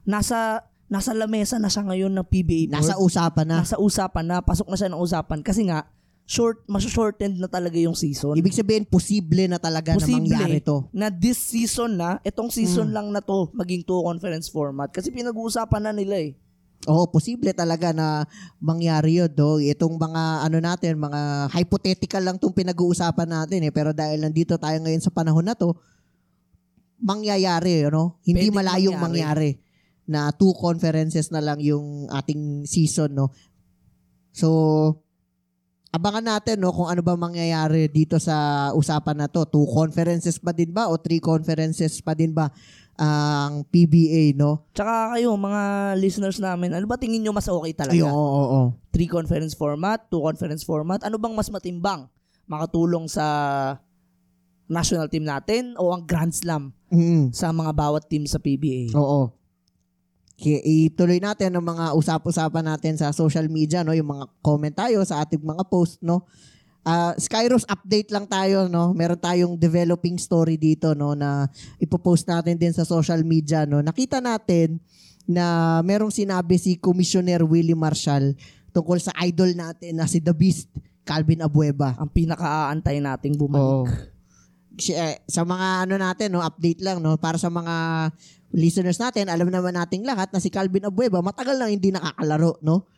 nasa 0.08 0.64
nasa 0.88 1.12
lamesa 1.12 1.60
na 1.60 1.68
siya 1.68 1.84
ngayon 1.84 2.16
ng 2.16 2.26
PBA 2.32 2.72
board. 2.72 2.80
Nasa 2.80 2.96
usapan 2.96 3.44
na. 3.44 3.56
nasa 3.60 3.76
usapan 3.76 4.24
na, 4.24 4.40
pasok 4.40 4.72
na 4.72 4.76
siya 4.80 4.88
ng 4.88 4.96
usapan. 5.04 5.44
Kasi 5.44 5.68
nga, 5.68 5.84
short, 6.28 6.60
mas 6.68 6.84
shortened 6.84 7.40
na 7.40 7.48
talaga 7.48 7.80
yung 7.80 7.96
season. 7.96 8.36
Ibig 8.36 8.52
sabihin, 8.52 8.84
posible 8.84 9.48
na 9.48 9.56
talaga 9.56 9.96
Posible. 9.96 10.28
na 10.28 10.44
mangyari 10.44 10.60
to. 10.60 10.84
na 10.92 11.08
this 11.08 11.40
season 11.40 11.96
na, 11.96 12.20
itong 12.20 12.52
season 12.52 12.92
Mm. 12.92 12.94
lang 12.94 13.06
na 13.08 13.24
to, 13.24 13.48
maging 13.56 13.80
two 13.80 14.04
conference 14.04 14.52
format. 14.52 14.92
Kasi 14.92 15.08
pinag-uusapan 15.08 15.88
na 15.88 15.92
nila 15.96 16.20
eh. 16.20 16.36
Oo, 16.84 17.08
posible 17.08 17.50
talaga 17.50 17.90
na 17.90 18.28
mangyari 18.60 19.18
yun, 19.18 19.32
do. 19.32 19.56
Itong 19.58 19.96
mga, 19.96 20.22
ano 20.44 20.56
natin, 20.60 21.00
mga 21.00 21.48
hypothetical 21.50 22.20
lang 22.22 22.36
itong 22.36 22.54
pinag-uusapan 22.54 23.24
natin 23.26 23.64
eh. 23.64 23.72
Pero 23.72 23.96
dahil 23.96 24.20
nandito 24.20 24.54
tayo 24.60 24.76
ngayon 24.78 25.00
sa 25.00 25.10
panahon 25.10 25.48
na 25.48 25.56
to, 25.56 25.72
mangyayari, 27.00 27.88
ano? 27.88 28.20
Hindi 28.20 28.52
Pwedeng 28.52 28.58
malayong 28.60 28.98
mangyari. 29.00 29.56
mangyari. 29.56 29.66
na 30.08 30.32
two 30.32 30.56
conferences 30.56 31.28
na 31.28 31.44
lang 31.44 31.60
yung 31.60 32.08
ating 32.08 32.64
season, 32.64 33.12
no? 33.12 33.28
So, 34.32 35.04
abangan 35.88 36.24
natin, 36.36 36.60
no, 36.60 36.72
kung 36.72 36.88
ano 36.88 37.00
ba 37.00 37.16
mangyayari 37.16 37.88
dito 37.88 38.20
sa 38.20 38.68
usapan 38.76 39.24
na 39.24 39.28
to. 39.28 39.48
Two 39.48 39.64
conferences 39.68 40.36
pa 40.36 40.52
din 40.52 40.70
ba 40.70 40.88
o 40.88 41.00
three 41.00 41.20
conferences 41.20 42.00
pa 42.04 42.12
din 42.12 42.36
ba 42.36 42.52
ang 42.98 43.62
PBA, 43.62 44.34
no? 44.34 44.66
Tsaka 44.74 45.14
kayo, 45.14 45.38
mga 45.38 45.62
listeners 46.02 46.42
namin, 46.42 46.74
ano 46.74 46.84
ba 46.90 46.98
tingin 46.98 47.22
nyo 47.22 47.30
mas 47.30 47.46
okay 47.46 47.70
talaga? 47.70 47.94
Ay, 47.94 48.02
oo, 48.02 48.10
oo, 48.10 48.44
oo. 48.50 48.62
three 48.90 49.06
conference 49.06 49.54
format, 49.54 50.02
two 50.10 50.18
conference 50.18 50.66
format, 50.66 50.98
ano 51.06 51.14
bang 51.14 51.30
mas 51.30 51.46
matimbang? 51.46 52.10
Makatulong 52.50 53.06
sa 53.06 53.24
national 54.66 55.06
team 55.08 55.24
natin 55.24 55.78
o 55.80 55.94
ang 55.94 56.04
Grand 56.04 56.34
Slam 56.34 56.74
Mm. 56.88 57.30
sa 57.36 57.52
mga 57.52 57.72
bawat 57.72 58.08
team 58.08 58.24
sa 58.26 58.40
PBA? 58.40 58.90
Oo. 58.96 59.30
Ituloy 60.38 61.18
natin 61.18 61.50
ang 61.58 61.66
mga 61.66 61.98
usap-usapan 61.98 62.70
natin 62.70 62.94
sa 62.94 63.10
social 63.10 63.50
media, 63.50 63.82
no? 63.82 63.90
Yung 63.90 64.14
mga 64.14 64.24
comment 64.38 64.70
tayo 64.70 65.02
sa 65.02 65.26
ating 65.26 65.42
mga 65.42 65.66
post, 65.66 65.98
no? 65.98 66.22
Ah, 66.86 67.12
Skyros 67.18 67.66
update 67.66 68.14
lang 68.14 68.30
tayo, 68.30 68.70
no? 68.70 68.94
Meron 68.94 69.18
tayong 69.18 69.58
developing 69.58 70.14
story 70.14 70.54
dito, 70.54 70.94
no? 70.94 71.18
Na 71.18 71.50
ipopost 71.82 72.30
natin 72.30 72.54
din 72.54 72.70
sa 72.70 72.86
social 72.86 73.26
media, 73.26 73.66
no? 73.66 73.82
Nakita 73.82 74.22
natin 74.22 74.78
na 75.28 75.78
merong 75.82 76.14
sinabi 76.14 76.56
si 76.56 76.78
Commissioner 76.78 77.42
Willie 77.42 77.76
Marshall 77.76 78.32
tungkol 78.70 79.02
sa 79.02 79.12
idol 79.26 79.52
natin 79.58 79.98
na 79.98 80.06
si 80.06 80.22
The 80.22 80.32
Beast, 80.32 80.70
Calvin 81.02 81.42
Abueva. 81.42 81.98
Ang 81.98 82.14
pinaka-aantay 82.14 83.02
nating 83.02 83.34
bumalik. 83.34 83.90
Si- 84.78 84.94
eh, 84.94 85.18
sa 85.26 85.42
mga 85.42 85.84
ano 85.84 85.98
natin, 85.98 86.30
no, 86.30 86.40
update 86.46 86.80
lang, 86.80 87.02
no, 87.02 87.18
para 87.18 87.36
sa 87.36 87.50
mga 87.50 88.08
listeners 88.52 88.96
natin, 88.96 89.28
alam 89.28 89.48
naman 89.48 89.76
nating 89.76 90.04
lahat 90.04 90.32
na 90.32 90.40
si 90.40 90.48
Calvin 90.48 90.88
Abueva 90.88 91.20
matagal 91.20 91.60
nang 91.60 91.72
hindi 91.72 91.92
nakakalaro, 91.92 92.60
no? 92.64 92.88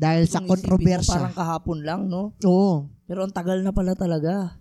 Dahil 0.00 0.24
sa 0.24 0.40
Kung 0.40 0.48
mo, 0.48 0.52
kontrobersya. 0.56 1.12
Parang 1.12 1.36
kahapon 1.36 1.78
lang, 1.84 2.00
no? 2.08 2.32
Oo. 2.44 2.88
Pero 3.04 3.20
ang 3.24 3.32
tagal 3.32 3.60
na 3.60 3.72
pala 3.72 3.92
talaga. 3.92 4.56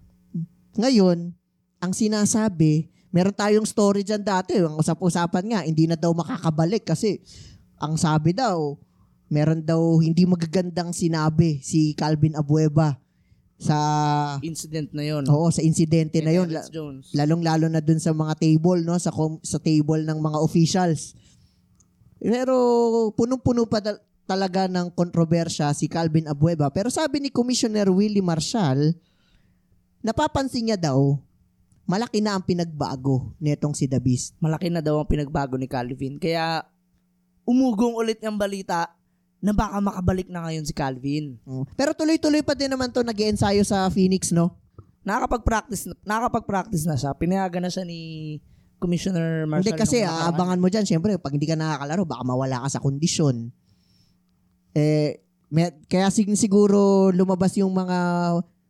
Ngayon, 0.76 1.32
ang 1.80 1.92
sinasabi, 1.96 2.92
meron 3.10 3.36
tayong 3.36 3.68
story 3.68 4.04
dyan 4.04 4.24
dati, 4.24 4.60
ang 4.60 4.76
usap-usapan 4.76 5.46
nga, 5.48 5.60
hindi 5.64 5.88
na 5.88 5.96
daw 5.96 6.12
makakabalik 6.12 6.84
kasi 6.84 7.24
ang 7.80 7.96
sabi 7.96 8.36
daw, 8.36 8.76
meron 9.32 9.64
daw 9.64 9.80
hindi 10.04 10.28
magagandang 10.28 10.92
sinabi 10.92 11.64
si 11.64 11.96
Calvin 11.96 12.36
Abueva 12.36 13.00
sa 13.60 13.78
Incident 14.40 14.88
na 14.96 15.04
yon. 15.04 15.28
oo 15.28 15.52
sa 15.52 15.60
insidente 15.60 16.24
na 16.24 16.32
Alex 16.32 16.72
Jones. 16.72 17.12
lalong-lalo 17.12 17.68
na 17.68 17.84
dun 17.84 18.00
sa 18.00 18.16
mga 18.16 18.40
table 18.40 18.82
no 18.82 18.96
sa 18.96 19.12
com- 19.12 19.44
sa 19.44 19.60
table 19.60 20.08
ng 20.08 20.16
mga 20.16 20.40
officials. 20.40 21.12
Pero 22.16 22.56
punong-puno 23.14 23.68
pa 23.68 23.80
dal- 23.80 24.00
talaga 24.24 24.66
ng 24.66 24.92
kontrobersya 24.92 25.72
si 25.74 25.88
Calvin 25.88 26.28
Abueva. 26.28 26.70
Pero 26.70 26.88
sabi 26.88 27.20
ni 27.20 27.30
Commissioner 27.30 27.90
Willie 27.90 28.22
Marshall, 28.22 28.96
napapansin 30.00 30.70
niya 30.70 30.78
daw 30.80 31.20
malaki 31.84 32.22
na 32.22 32.38
ang 32.38 32.46
pinagbago 32.46 33.34
nitong 33.40 33.74
si 33.74 33.90
The 33.90 33.98
Beast. 33.98 34.38
Malaki 34.38 34.70
na 34.70 34.80
daw 34.80 35.02
ang 35.02 35.10
pinagbago 35.10 35.58
ni 35.58 35.66
Calvin. 35.66 36.16
Kaya 36.16 36.62
umugong 37.42 37.98
ulit 37.98 38.22
yung 38.22 38.38
balita 38.38 38.94
na 39.40 39.56
baka 39.56 39.80
makabalik 39.80 40.28
na 40.28 40.44
ngayon 40.44 40.68
si 40.68 40.76
Calvin. 40.76 41.40
Oh. 41.48 41.64
Pero 41.80 41.96
tuloy-tuloy 41.96 42.44
pa 42.44 42.56
din 42.56 42.72
naman 42.72 42.92
to 42.92 43.04
nag 43.04 43.16
ensayo 43.16 43.64
sa 43.64 43.88
Phoenix, 43.88 44.36
no? 44.36 44.60
Nakakapag-practice 45.08 45.88
na, 45.88 45.96
nakakapag-practice 46.04 46.86
na 46.86 47.00
siya. 47.00 47.16
Pinayagan 47.16 47.64
na 47.64 47.72
siya 47.72 47.88
ni 47.88 48.00
Commissioner 48.80 49.48
Marshall. 49.48 49.76
Hindi 49.76 49.80
kasi 49.80 50.04
aabangan 50.04 50.60
mo 50.60 50.68
dyan, 50.68 50.84
syempre, 50.88 51.16
pag 51.20 51.36
hindi 51.36 51.48
ka 51.48 51.56
nakakalaro, 51.56 52.04
baka 52.04 52.24
mawala 52.28 52.64
ka 52.68 52.80
sa 52.80 52.84
kondisyon. 52.84 53.52
Eh, 54.76 55.24
may, 55.50 55.72
kaya 55.88 56.12
sig- 56.12 56.36
siguro 56.38 57.10
lumabas 57.10 57.56
yung 57.58 57.74
mga 57.74 57.98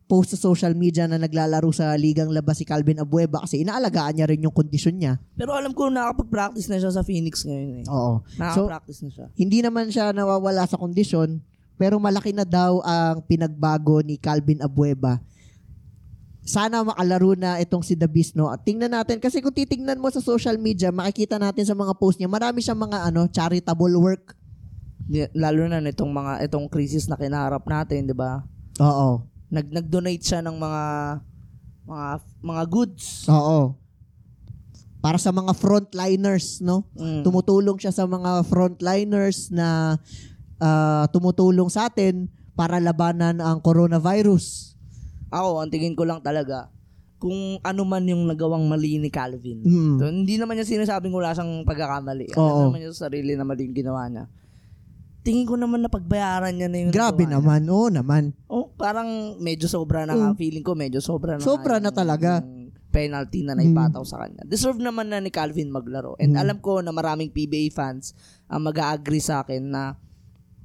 post 0.10 0.34
sa 0.34 0.41
social 0.41 0.74
media 0.74 1.06
na 1.06 1.22
naglalaro 1.22 1.69
sa 1.69 1.93
ligang 1.93 2.34
labas 2.34 2.58
si 2.58 2.65
Calvin 2.65 2.98
Abueva 2.98 3.45
kasi 3.45 3.62
inaalagaan 3.62 4.17
niya 4.17 4.26
rin 4.26 4.41
yung 4.41 4.52
kondisyon 4.52 4.98
niya. 4.98 5.22
Pero 5.38 5.54
alam 5.54 5.69
ko 5.69 5.86
nakakapag-practice 5.93 6.65
na 6.65 6.82
siya 6.82 6.89
sa 6.89 7.06
Phoenix 7.06 7.45
ngayon 7.45 7.72
eh. 7.80 7.84
Oo. 7.86 8.26
So, 8.26 8.41
Nakaka-practice 8.41 9.00
na 9.06 9.10
siya. 9.13 9.26
hindi 9.38 9.62
naman 9.62 9.93
siya 9.93 10.10
nawawala 10.10 10.65
sa 10.65 10.82
kondisyon, 10.82 11.38
pero 11.78 12.02
malaki 12.02 12.34
na 12.34 12.41
daw 12.41 12.82
ang 12.82 13.22
pinagbago 13.22 14.02
ni 14.02 14.17
Calvin 14.17 14.65
Abueva. 14.65 15.22
Sana 16.41 16.82
makalaro 16.82 17.38
na 17.38 17.62
itong 17.62 17.86
si 17.86 17.93
Beast, 17.93 18.34
no? 18.34 18.50
At 18.50 18.65
tingnan 18.65 18.89
natin, 18.89 19.22
kasi 19.22 19.38
kung 19.38 19.54
titingnan 19.54 20.02
mo 20.02 20.10
sa 20.10 20.17
social 20.17 20.58
media, 20.58 20.89
makikita 20.89 21.38
natin 21.38 21.62
sa 21.62 21.78
mga 21.78 21.93
post 22.02 22.17
niya, 22.17 22.26
marami 22.26 22.65
siyang 22.65 22.82
mga 22.82 23.06
ano, 23.13 23.30
charitable 23.30 23.93
work. 24.02 24.34
Lalo 25.38 25.69
na 25.69 25.78
nitong 25.78 26.10
mga 26.10 26.50
itong 26.50 26.65
crisis 26.65 27.06
na 27.06 27.22
kinaharap 27.22 27.62
natin, 27.69 28.10
'di 28.10 28.17
ba? 28.17 28.41
Oo. 28.82 29.22
Nag 29.49 29.67
nag-donate 29.69 30.23
siya 30.23 30.41
ng 30.45 30.57
mga 30.57 30.83
mga 31.89 32.07
mga 32.45 32.63
goods. 32.69 33.25
Oo. 33.29 33.73
Para 34.99 35.15
sa 35.15 35.31
mga 35.31 35.55
frontliners, 35.55 36.59
no? 36.62 36.85
Mm. 36.93 37.23
Tumutulong 37.23 37.79
siya 37.79 37.95
sa 37.95 38.05
mga 38.05 38.45
frontliners 38.45 39.49
na 39.49 39.97
ah, 40.59 41.07
tumutulong 41.09 41.71
sa 41.71 41.88
atin 41.88 42.27
para 42.53 42.77
labanan 42.77 43.39
ang 43.39 43.63
coronavirus. 43.63 44.75
Ako, 45.31 45.63
ang 45.63 45.71
tingin 45.71 45.95
ko 45.95 46.03
lang 46.03 46.19
talaga 46.19 46.67
kung 47.19 47.59
ano 47.59 47.81
man 47.83 48.03
yung 48.07 48.23
nagawang 48.27 48.63
mali 48.67 48.95
ni 48.95 49.12
Calvin. 49.12 49.59
Mm. 49.63 49.95
So, 49.99 50.07
hindi 50.07 50.39
naman 50.39 50.55
niya 50.55 50.67
sinasabing 50.67 51.12
wala 51.12 51.35
siyang 51.35 51.67
pagkakamali. 51.67 52.31
Oo. 52.39 52.71
naman 52.71 52.79
niya 52.79 52.95
sa 52.95 53.12
sarili 53.12 53.35
na 53.35 53.43
mali 53.43 53.67
yung 53.67 53.75
ginawa 53.75 54.07
niya. 54.07 54.25
Tingin 55.19 55.43
ko 55.43 55.55
naman 55.55 55.79
na 55.79 55.88
pagbayaran 55.88 56.51
niya 56.51 56.67
na 56.67 56.77
yung 56.79 56.91
Grabe 56.91 57.23
nagawa 57.23 57.60
naman. 57.60 57.62
Oo 57.67 57.88
naman. 57.88 58.23
Oh, 58.47 58.71
parang 58.71 59.08
medyo 59.38 59.67
sobra 59.67 60.03
na 60.03 60.15
nga. 60.15 60.29
Feeling 60.34 60.63
ko 60.63 60.73
medyo 60.73 60.99
sobra 60.99 61.36
na 61.36 61.43
Mm. 61.43 61.45
Sobra 61.45 61.75
na 61.77 61.91
talaga. 61.91 62.39
penalty 62.89 63.45
na 63.45 63.53
naipataw 63.53 64.01
sa 64.01 64.17
kanya. 64.17 64.41
Deserve 64.43 64.82
naman 64.82 65.13
na 65.13 65.21
ni 65.21 65.29
Calvin 65.29 65.69
maglaro. 65.69 66.17
And 66.17 66.34
Mm. 66.34 66.41
alam 66.41 66.58
ko 66.58 66.82
na 66.82 66.89
maraming 66.89 67.29
PBA 67.29 67.69
fans 67.69 68.17
ang 68.47 68.65
mag-agree 68.65 69.21
sa 69.21 69.45
akin 69.45 69.62
na 69.62 69.93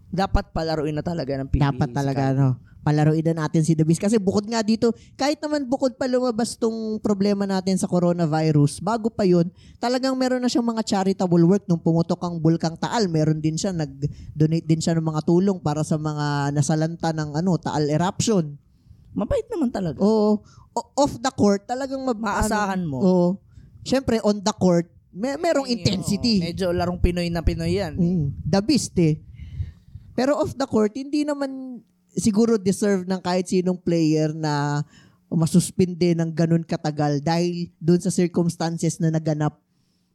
dapat 0.09 0.49
palaruin 0.49 0.97
na 0.97 1.05
talaga 1.05 1.37
ng 1.37 1.53
PBA. 1.53 1.69
Dapat 1.69 1.89
si 1.91 1.95
talaga, 1.95 2.23
Calvin. 2.25 2.41
no? 2.41 2.51
Palaruin 2.85 3.25
na 3.25 3.49
natin 3.49 3.65
si 3.65 3.73
The 3.73 3.81
Beast. 3.81 3.97
Kasi 3.97 4.21
bukod 4.21 4.45
nga 4.45 4.61
dito, 4.61 4.93
kahit 5.17 5.41
naman 5.41 5.65
bukod 5.65 5.97
pa 5.97 6.05
lumabas 6.05 6.53
tong 6.55 7.01
problema 7.01 7.49
natin 7.49 7.81
sa 7.81 7.89
coronavirus, 7.89 8.85
bago 8.85 9.09
pa 9.09 9.25
yun, 9.25 9.49
talagang 9.81 10.13
meron 10.15 10.45
na 10.45 10.53
siyang 10.53 10.69
mga 10.69 10.85
charitable 10.85 11.49
work. 11.49 11.65
Nung 11.65 11.81
pumutok 11.81 12.21
ang 12.21 12.37
Bulkang 12.37 12.77
Taal, 12.77 13.09
meron 13.09 13.41
din 13.41 13.57
siya, 13.57 13.73
nag-donate 13.73 14.69
din 14.69 14.85
siya 14.85 15.01
ng 15.01 15.09
mga 15.09 15.25
tulong 15.25 15.57
para 15.59 15.81
sa 15.81 15.97
mga 15.97 16.53
nasalanta 16.53 17.17
ng 17.17 17.41
ano, 17.41 17.57
Taal 17.57 17.89
eruption. 17.89 18.53
Mabait 19.17 19.49
naman 19.49 19.73
talaga. 19.73 19.97
Oo. 20.05 20.45
O- 20.75 20.91
off 21.01 21.17
the 21.17 21.33
court, 21.33 21.65
talagang 21.65 22.05
mab- 22.05 22.21
Maasahan 22.21 22.85
ano, 22.85 22.91
mo. 22.93 22.99
Oo. 23.01 23.29
Siyempre, 23.81 24.21
on 24.21 24.45
the 24.45 24.53
court, 24.53 24.93
may, 25.09 25.39
merong 25.39 25.71
intensity. 25.71 26.43
medyo 26.43 26.75
larong 26.75 26.99
Pinoy 27.01 27.31
na 27.31 27.41
Pinoy 27.41 27.79
yan. 27.79 27.95
Mm, 27.97 28.27
the 28.45 28.61
beast 28.61 28.93
eh. 28.99 29.23
Pero 30.13 30.35
off 30.37 30.53
the 30.53 30.67
court, 30.67 30.91
hindi 30.95 31.23
naman 31.23 31.79
siguro 32.17 32.57
deserve 32.59 33.07
ng 33.07 33.21
kahit 33.21 33.51
sinong 33.51 33.79
player 33.79 34.33
na 34.35 34.83
masuspinde 35.35 36.15
ng 36.15 36.31
ganun 36.31 36.63
katagal 36.63 37.19
dahil 37.19 37.67
dun 37.83 37.99
sa 37.99 38.15
circumstances 38.15 39.03
na 39.03 39.11
naganap 39.11 39.59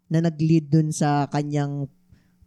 na 0.09 0.23
nag-lead 0.25 0.71
dun 0.71 0.89
sa 0.89 1.27
kanyang 1.29 1.85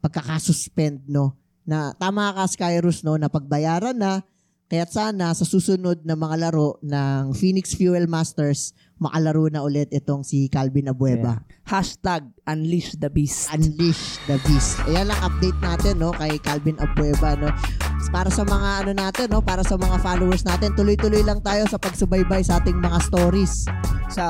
pagkakasuspend, 0.03 1.07
no? 1.07 1.38
Na 1.62 1.95
tama 1.95 2.35
ka, 2.35 2.49
Skyrus, 2.51 3.07
no? 3.07 3.15
Na 3.15 3.31
pagbayaran 3.31 3.95
na, 3.95 4.19
kaya't 4.67 4.91
sana 4.91 5.31
sa 5.37 5.47
susunod 5.47 6.03
na 6.03 6.19
mga 6.19 6.49
laro 6.49 6.81
ng 6.83 7.37
Phoenix 7.38 7.77
Fuel 7.79 8.11
Masters, 8.11 8.75
makalaro 8.99 9.47
na 9.47 9.62
ulit 9.62 9.93
itong 9.95 10.27
si 10.27 10.51
Calvin 10.51 10.91
Abueva. 10.91 11.38
Hashtag 11.62 12.27
Unleash 12.49 12.99
the 12.99 13.12
Beast. 13.12 13.53
Unleash 13.55 14.19
the 14.27 14.41
Beast. 14.43 14.81
Ayan 14.91 15.12
lang 15.12 15.21
update 15.23 15.61
natin 15.62 16.03
no 16.03 16.11
kay 16.17 16.41
Calvin 16.41 16.81
Abueva 16.81 17.38
no. 17.38 17.53
Para 18.09 18.33
sa 18.33 18.43
mga 18.43 18.69
ano 18.83 18.93
natin 18.97 19.31
no, 19.31 19.45
para 19.45 19.62
sa 19.62 19.79
mga 19.79 20.01
followers 20.01 20.43
natin, 20.43 20.75
tuloy-tuloy 20.75 21.23
lang 21.23 21.38
tayo 21.45 21.69
sa 21.69 21.79
pagsubaybay 21.79 22.43
sa 22.43 22.59
ating 22.59 22.81
mga 22.81 22.99
stories. 23.05 23.69
sa 24.12 24.29